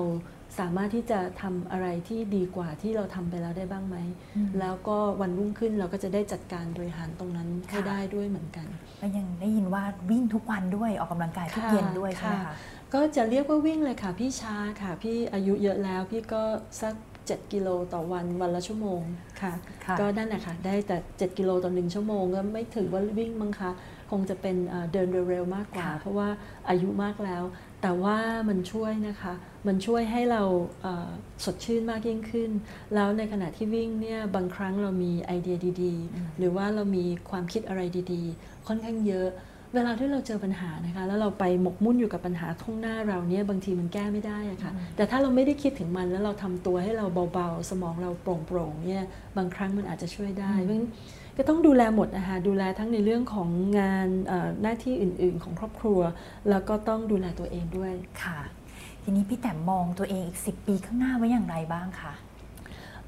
[0.58, 3.96] สามารถที่จะทำอะไรที่ดีกว่าที่เราทำไปแล้วได้บ้างไหม
[4.36, 8.66] อืมแล้วก็วันรุ่งขึ้นเราก็จะได้จัดการบริหารตรงนั้นให้ค่ะได้ด้วยเหมือนกัน
[9.00, 12.54] ก็ยังได้ยินว่าวิ่งทุกวันด้วยออกกำลังกายทุกค่ะเย็นด้วยใช่ไหมค่ะคะ
[12.94, 16.42] ก็จะเรียกว่าวิ่งเลยค่ะพี่ช้าค่ะ พี่อายุเยอะแล้วพี่ก็
[16.80, 16.94] สัก
[17.26, 19.00] 7 กิโลต่อวันวันละชั่วโมง
[19.40, 19.52] ค่ะ
[19.84, 23.70] ค่ะ ก็นั่นแหละค่ะได้แต่ 7 กิโลต่อหนึ่งชั่วโมงก็ไม่ถือว่าวิ่งมั้งคะ
[24.10, 26.28] คงจะเป็นเอ่อเดินเร็วๆมากกว่าค่ะเพราะว่า
[26.68, 27.42] อายุมากแล้ว
[27.82, 28.16] แต่ว่า
[28.48, 29.34] มันช่วยนะคะ
[29.66, 30.42] มันช่วยให้เรา
[30.82, 31.10] เอ่อ
[31.44, 32.50] สดชื่นมากยิ่งขึ้น
[32.94, 39.28] แล้วในขณะที่วิ่งเนี่ยบางครั้งเรามีไอเดียดีอืมๆหรือว่าเรามีความคิดอะไรดีๆ ค่อนข้างเยอะ
[39.74, 49.04] เวลาที่เราเจอปัญหานะคะ แล้วเราไปหมกมุ่นอยู่กับปัญหาข้างหน้าเราเนี่ยบางทีมันแก้ไม่ได้อะค่ะ แต่ถ้าเราไม่ได้คิดถึงมันแล้วเราทำตัวให้เราเบาๆ สมองเราโปร่งๆเนี่ย
[49.36, 50.88] บางครั้งมันอาจจะช่วยได้เพราะฉะนั้น
[51.36, 53.48] ก็ต้องดูแลหมดนะคะดูแลทั้งในเรื่องของ
[53.78, 56.00] งานเอ่อหน้าที่อื่น ๆ ของครอบครัว
[56.50, 58.40] แล้วก็ต้องดูแลตัวเองด้วยค่ะ
[59.02, 62.14] ทีนี้พี่แต้มมองตัวเองอีก 10 ปีข้างหน้าไว้อย่างไรบ้างคะ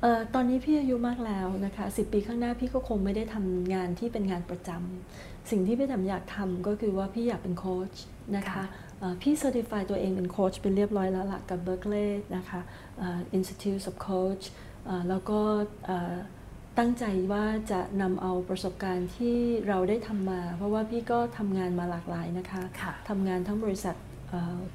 [0.00, 7.92] เอ่อตอนนี้พี่อายุมากแล้วนะคะ10 ปีข้างหน้าพี่ก็คงไม่ได้ทำงานที่เป็นงานประจำ สิ่งที่พี่ทำอยากทำก็คือว่าพี่อยากเป็นโค้ช
[8.36, 8.64] นะคะค่ะ
[8.99, 12.61] เอ่อพี่ certify ตัวเองเป็นโค้ชเป็นเรียบร้อยแล้วล่ะกับ Berkeley นะคะ
[12.99, 14.44] เอ่อ Institute of Coach
[14.86, 15.40] เอ่อแล้วก็
[15.86, 16.14] เอ่อ
[16.78, 19.36] ตั้งใจว่าจะนำเอาประสบการณ์ที่
[19.68, 24.05] เราได้ทำมา เพราะว่าพี่ก็ทำงานมาหลากหลายนะคะค่ะทำงานทั้งบริษัทเอ่อ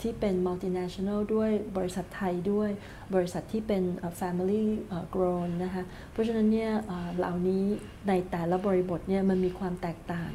[0.02, 2.70] ที่เป็น multinational ด้วยบริษัทไทยด้วย
[3.16, 7.64] บริษัทที่เป็นเอ่อ family เอ่อ grown นะคะเพราะฉะนั้นเนี่ยเอ่อเหล่านี้
[8.08, 10.32] ในแต่ละบริบทเนี่ยมันมีความแตกต่าง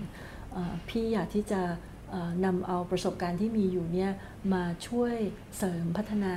[0.52, 1.62] เอ่อพี่อยากที่จะ
[2.10, 4.10] เอ่อนำเอาประสบการณ์ที่มีอยู่เนี่ย
[4.54, 5.14] มาช่วย
[5.58, 6.34] เสริมพัฒนา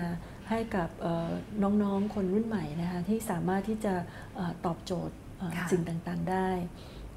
[0.49, 1.31] ให้กับเอ่อ
[1.63, 3.93] น้องๆคนรุ่นใหม่นะคะที่สามารถที่จะ
[4.35, 6.49] เอ่อตอบโจทย์เอ่อค่ะสิ่งต่างๆได้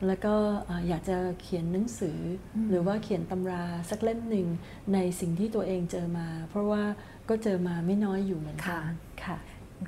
[0.07, 0.35] แล้วก็
[0.67, 2.19] เอ่ออยากจะเขียนหนังสือ
[2.55, 4.47] อมหรือว่าเขียนตำราสักเล่มหนึ่ง
[4.95, 6.83] ในสิ่งที่ตัวเองเจอมา เพราะว่า
[7.29, 8.91] ก็เจอมาไม่น้อยอยู่เหมือนกัน
[9.25, 9.37] ค่ะ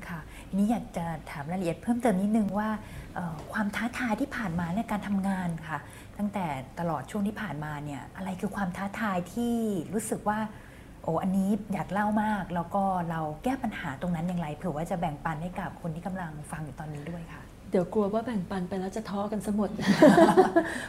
[0.08, 2.68] ค่ะทีนี้อยากจะถามรายละเอียดเพิ่มเติมนิดนึงว่า
[3.14, 5.78] เอ่อความท้าทายที่ผ่านมาในการทำงานค่ะ
[6.18, 6.46] ตั้งแต่
[6.78, 9.54] ตลอดช่วงที่ผ่านมาเนี่ยอะไรคือความท้าทายที่
[9.94, 10.38] รู้สึกว่า
[11.02, 19.70] โอ้อันนี้อยากเล่ามาก แล้วก็เราแก้ปัญหาตรงนั้นอย่างไรเผื่อว่าจะแบ่งปันให้กับคนที่กำลังฟังอยู่ตอนนี้ด้วยค่ะเดี๋ยวกลัวว่าแบ่งปันไปแล้วจะท้อกันสมด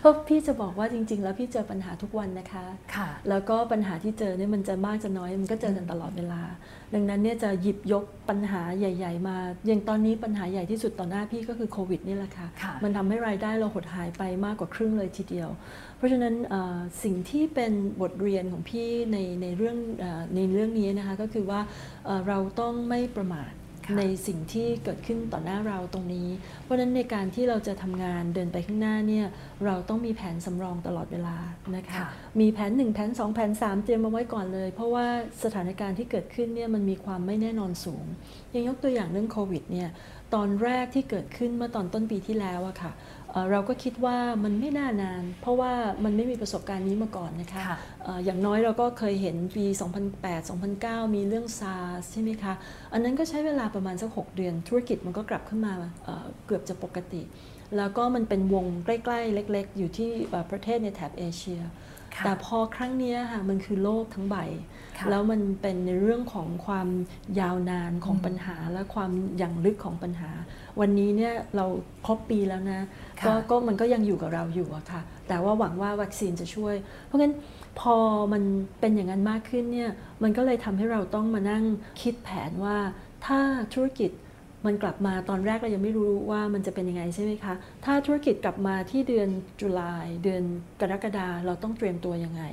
[0.01, 2.65] เพราะพี่จะบอกว่าจริง ๆ แล้วพี่เจอปัญหาทุกวันนะคะ
[2.95, 6.41] ค่ะ แล้วก็ปัญหาที่เจอเนี่ยมันจะมากจะน้อยมันก็เจอกันตลอดเวลา
[6.93, 9.35] ดังนั้นเนี่ยจะหยิบยกปัญหาใหญ่ ๆ มา
[9.67, 15.49] อย่างตอนนี้ปัญหาใหญ่ที่สุดต่อหน้าพี่ก็คือโควิดนี่แหละค่ะค่ะมันทำให้รายได้เราหดหายไปมากกว่าครึ่งเลยทีเดียว
[15.97, 21.59] เพราะฉะนั้นเอ่อสิ่งที่เป็นบทเรียนของพี่ในในเรื่องเออในเรื่องนี้นะคะก็คือว่า
[22.05, 23.64] เอ่อเราต้องไม่ประมาทค่ะ
[23.97, 26.27] ในสิ่งที่เกิดขึ้นต่อหน้าเราตรงนี้
[26.63, 29.25] เพราะฉะนั้นในการที่เราจะทำงานเดินไปข้างหน้าเนี่ย
[29.65, 31.35] เราต้องมีแผนสำรองตลอดเวลา
[31.75, 32.07] นะคะค่ะ
[32.39, 35.05] มีแผน 1 แผน 2 แผน 3 เตรียมมาไว้ก่อนเลย เพราะว่า
[35.43, 38.05] สถานการณ์ที่เกิดขึ้นเนี่ยมันมีความไม่แน่นอนสูง
[38.51, 39.89] อย่างยกตัวอย่างเรื่องโควิดเนี่ย
[40.35, 42.91] ตอนแรกที่เกิดขึ้นเมื่อตอนต้นปีที่แล้วอะค่ะ
[43.35, 45.71] เอ่อเราก็คิดว่ามันไม่น่านาน เพราะว่า
[46.03, 49.65] มันไม่มีประสบการณ์นี้มาก่อนนะคะค่ะเอ่ออย่างน้อยเราก็เคยเห็นปี
[50.21, 50.49] 2008
[51.03, 52.53] 2009 มีเรื่อง SARS ใช่ไหมคะ
[52.93, 55.73] อันนั้นก็ใช้เวลาประมาณสัก 6 เดือน ธุรกิจมันก็กลับขึ้นมา
[56.05, 57.21] เอ่อเกือบจะปกติ
[57.77, 61.59] แล้วก็มันเป็นวงใกล้ๆ เล็กๆ อยู่ที่เอ่อประเทศในแถบเอเชีย
[62.15, 64.74] ค่ะแต่พอครั้งเนี้ยค่ะมันคือโลกทั้งใบค่ะ
[65.09, 66.87] แล้วมันเป็นในเรื่องของความ
[67.39, 70.31] ยาวนานของอืมปัญหาและความอย่างลึกของปัญหา
[70.79, 71.65] วันนี้เนี่ยเรา
[72.05, 72.81] ครบปีแล้วนะ
[73.19, 76.75] ค่ะก็ก็มันก็ยังอยู่กับเราอยู่อะค่ะ แต่ว่าหวังว่าวัคซีนจะช่วย
[77.05, 77.33] เพราะงั้น
[77.79, 77.95] พอ
[78.33, 78.43] มัน
[78.79, 79.91] เป็นอย่างนั้นมากขึ้นเนี่ย
[80.23, 81.63] มันก็เลยทำให้เราต้องมานั่ง
[82.01, 82.77] คิดแผนว่า
[83.25, 83.39] ถ้า
[83.73, 84.11] ธุรกิจ
[84.65, 87.53] มันกลับมาตอนแรกเรายังไม่รู้ว่ามันจะเป็นยังไงใช่ไหมคะ
[87.85, 90.43] ถ้าธุรกิจกลับมาที่เดือนจุลายเดือน
[90.81, 92.43] กรกฎาเราต้องเตรียมตัวยังไง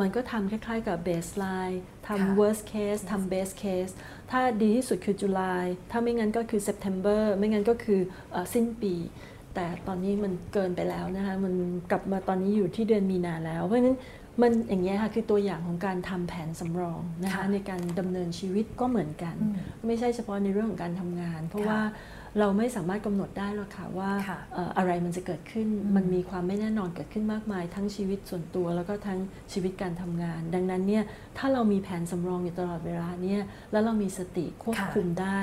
[0.00, 3.92] มันก็ทำคล้ายๆกับ baseline ค่ะทำ worst case ทำ best case
[4.30, 8.00] ถ้าดีที่สุดคือจุลายถ้าไม่งั้นก็คือ September ไม่งั้นก็คือ
[8.32, 8.94] เออสิ้นปี
[9.54, 11.54] แต่ตอนนี้มันเกินไปแล้วนะคะมัน
[11.90, 13.98] กลับมาตอนนี้อยู่ที่เดือนมีนาแล้ว เพราะฉะนั้น
[14.42, 19.54] มันอย่างเงี้ยค่ะคือตัวอย่างของการทำแผนสำรองนะคะค่ะในการดำเนินชีวิตก็เหมือนกันอืม
[19.86, 21.80] ไม่ใช่เฉพาะในเรื่องของการทำงาน เพราะค่ะว่า
[22.38, 29.18] เราไม่สามารถกำหนดได้หรอกค่ะว่าค่ะเอ่ออะไรมันจะเกิดขึ้นอืมมันมีความไม่แน่นอนเกิดขึ้นมากมาย ทั้งชีวิตส่วนตัว แล้วก็ทั้ง
[29.52, 31.04] ชีวิตการทำงาน ดังนั้นเนี่ย
[31.38, 33.42] ถ้าเรามีแผนสำรองอยู่ตลอดเวลาเนี่ย
[33.72, 35.40] แล้วเรามีสติควบค่ะคุมได้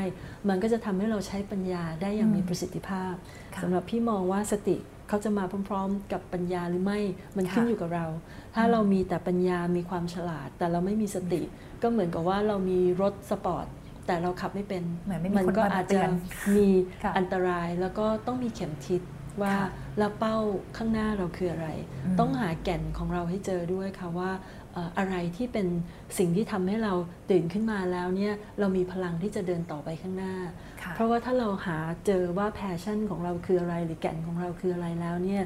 [0.49, 4.77] มันก็จะทำให้เราใช้ปัญญาได้อย่างอืมมีประสิทธิภาพค่ะ สำหรับพี่มองว่าสติ
[5.07, 6.99] เขาจะมาพร้อม ๆ กับปัญญาหรือไม่
[7.37, 8.05] มันค่ะขึ้นอยู่กับเรา
[8.55, 11.41] ถ้าเรามีแต่ปัญญามีความฉลาด แต่เราไม่มีสติ
[11.81, 13.65] ก็เหมือนกับว่าเรามีรถสปอร์ต
[14.07, 16.09] แต่เราขับไม่เป็นเหมือนไม่มีคนก็มาอาจเตืจะอน
[16.57, 16.67] มี
[17.03, 19.01] ค่ะอันตรายแล้วก็ต้องมีเข็มทิศ
[19.41, 20.37] ว่าค่ะแล้วเป้า
[20.77, 21.67] ข้างหน้าเราคืออะไร
[22.05, 25.67] อืมต้องหาแก่นของเราให้เจอด้วยค่ะว่าเอ่ออะไรที่เป็น
[26.17, 26.93] สิ่งที่ทำให้เรา
[27.29, 30.35] ตื่นขึ้นมาแล้วเนี่ยเรามีพลังที่จะเดินต่อไปข้างหน้า
[30.81, 35.43] ค่ะเพราะว่าถ้าเราหาเจอว่าแพชชั่นของเราคืออะไรหรือแก่นของเราคืออะไรแล้วเนี่ย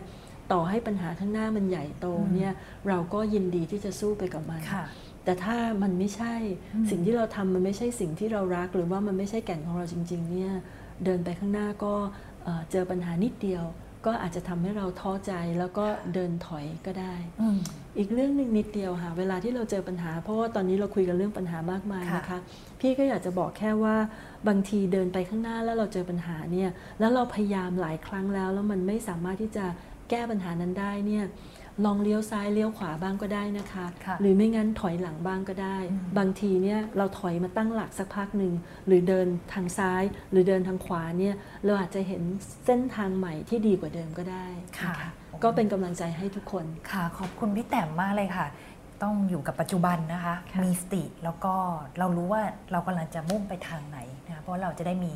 [0.52, 2.52] ต่อให้ปัญหาข้างหน้ามันใหญ่โตอืมเนี่ย
[2.88, 4.86] เราก็ยินดีที่จะสู้ไปกับมันค่ะ
[5.24, 6.34] แต่ถ้ามันไม่ใช่
[6.76, 10.54] อืมสิ่งที่เราทำมันไม่ใช่สิ่งที่เรารัก หรือว่ามันไม่ใช่แก่นของเราจริงๆเนี่ย
[11.04, 11.94] เดินไปข้างหน้าก็
[12.44, 13.64] เอ่อเจอปัญหานิดเดียว
[14.06, 17.16] ก็อาจจะทำให้เราท้อใจแล้วก็เดินถอยก็ได้
[17.96, 22.40] อืมอีกเรื่องหนึ่งนิดเดียวค่ะ เวลาที่เราเจอปัญหา เพราะว่าตอนนี้เราคุยกันเรื่องปัญหามากมายค่ะนะคะ
[22.82, 23.96] พี่ก็อยากจะบอกแค่ว่า
[24.48, 26.70] บางทีเดินไปข้างหน้าแล้วเราเจอปัญหาเนี่ย
[27.00, 29.66] แล้วเราพยายามหลายครั้งแล้ว แล้วมันไม่สามารถที่จะ
[30.10, 31.26] แก้ปัญหานั้นได้เนี่ย
[31.86, 38.54] ลองเลี้ยวซ้ายเลี้ยวขวาบ้างก็ได้นะคะค่ะหรือไม่งั้นถอยหลังบ้างก็ได้อืมบางทีเนี่ยเราถอยมาตั้งหลักสักพักหนึ่ง
[38.88, 41.36] หรือเดินทางซ้าย หรือเดินทางขวาเนี่ย
[41.66, 42.22] เราอาจจะเห็น
[42.66, 44.48] เส้นทางใหม่ที่ดีกว่าเดิมก็ได้
[44.80, 44.94] ค่ะ
[45.25, 48.48] น ก็เป็นกำลังใจให้ทุกคนค่ะ ขอบคุณพี่แต้มมากเลยค่ะ
[49.04, 51.54] ต้องอยู่กับปัจจุบันนะคะค่ะมีสติแล้วก็
[52.00, 55.14] เรารู้ว่าเรากำลังจะมุ่งไปทางไหนนะคะเพราะเราจะได้มี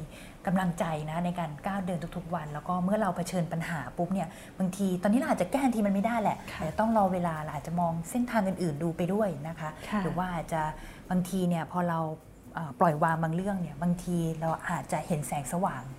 [0.47, 4.27] กำลังใจนะในการก้าวเดินทุกๆวัน แล้วก็เมื่อเราเผชิญปัญหาปุ๊บเนี่ย
[4.59, 10.61] บางทีตอนนี้เราอาจจะแก้ทันทีมันไม่ได้แหละค่ะแต่ต้องรอเวลาเราอาจจะมองเส้นทางอื่นๆดูไปด้วยนะคะค่ะหรือว่าอาจจะ
[11.09, 11.99] บางทีเนี่ยพอเรา
[12.55, 15.83] เอ่อปล่อยวางบางเรื่องเนี่ยบางทีเราอาจจะเห็นแสงสว่าง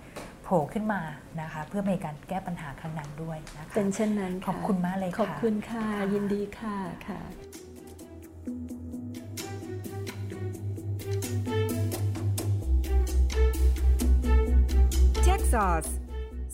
[0.51, 1.01] ผล่ขึ้นมา
[1.41, 6.77] นะคะ เพื่อในการแก้ปัญหาครั้งนั้นด้วยนะคะเป็นเช่นนั้นค่ะขอบคุณมากเลยค่ะขอบคุณค่ะค่ะ ยินดีค่ะ
[7.07, 7.21] ค่ะ
[15.25, 15.91] Tech Sauce,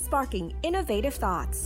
[0.05, 1.59] sparking innovative thoughts.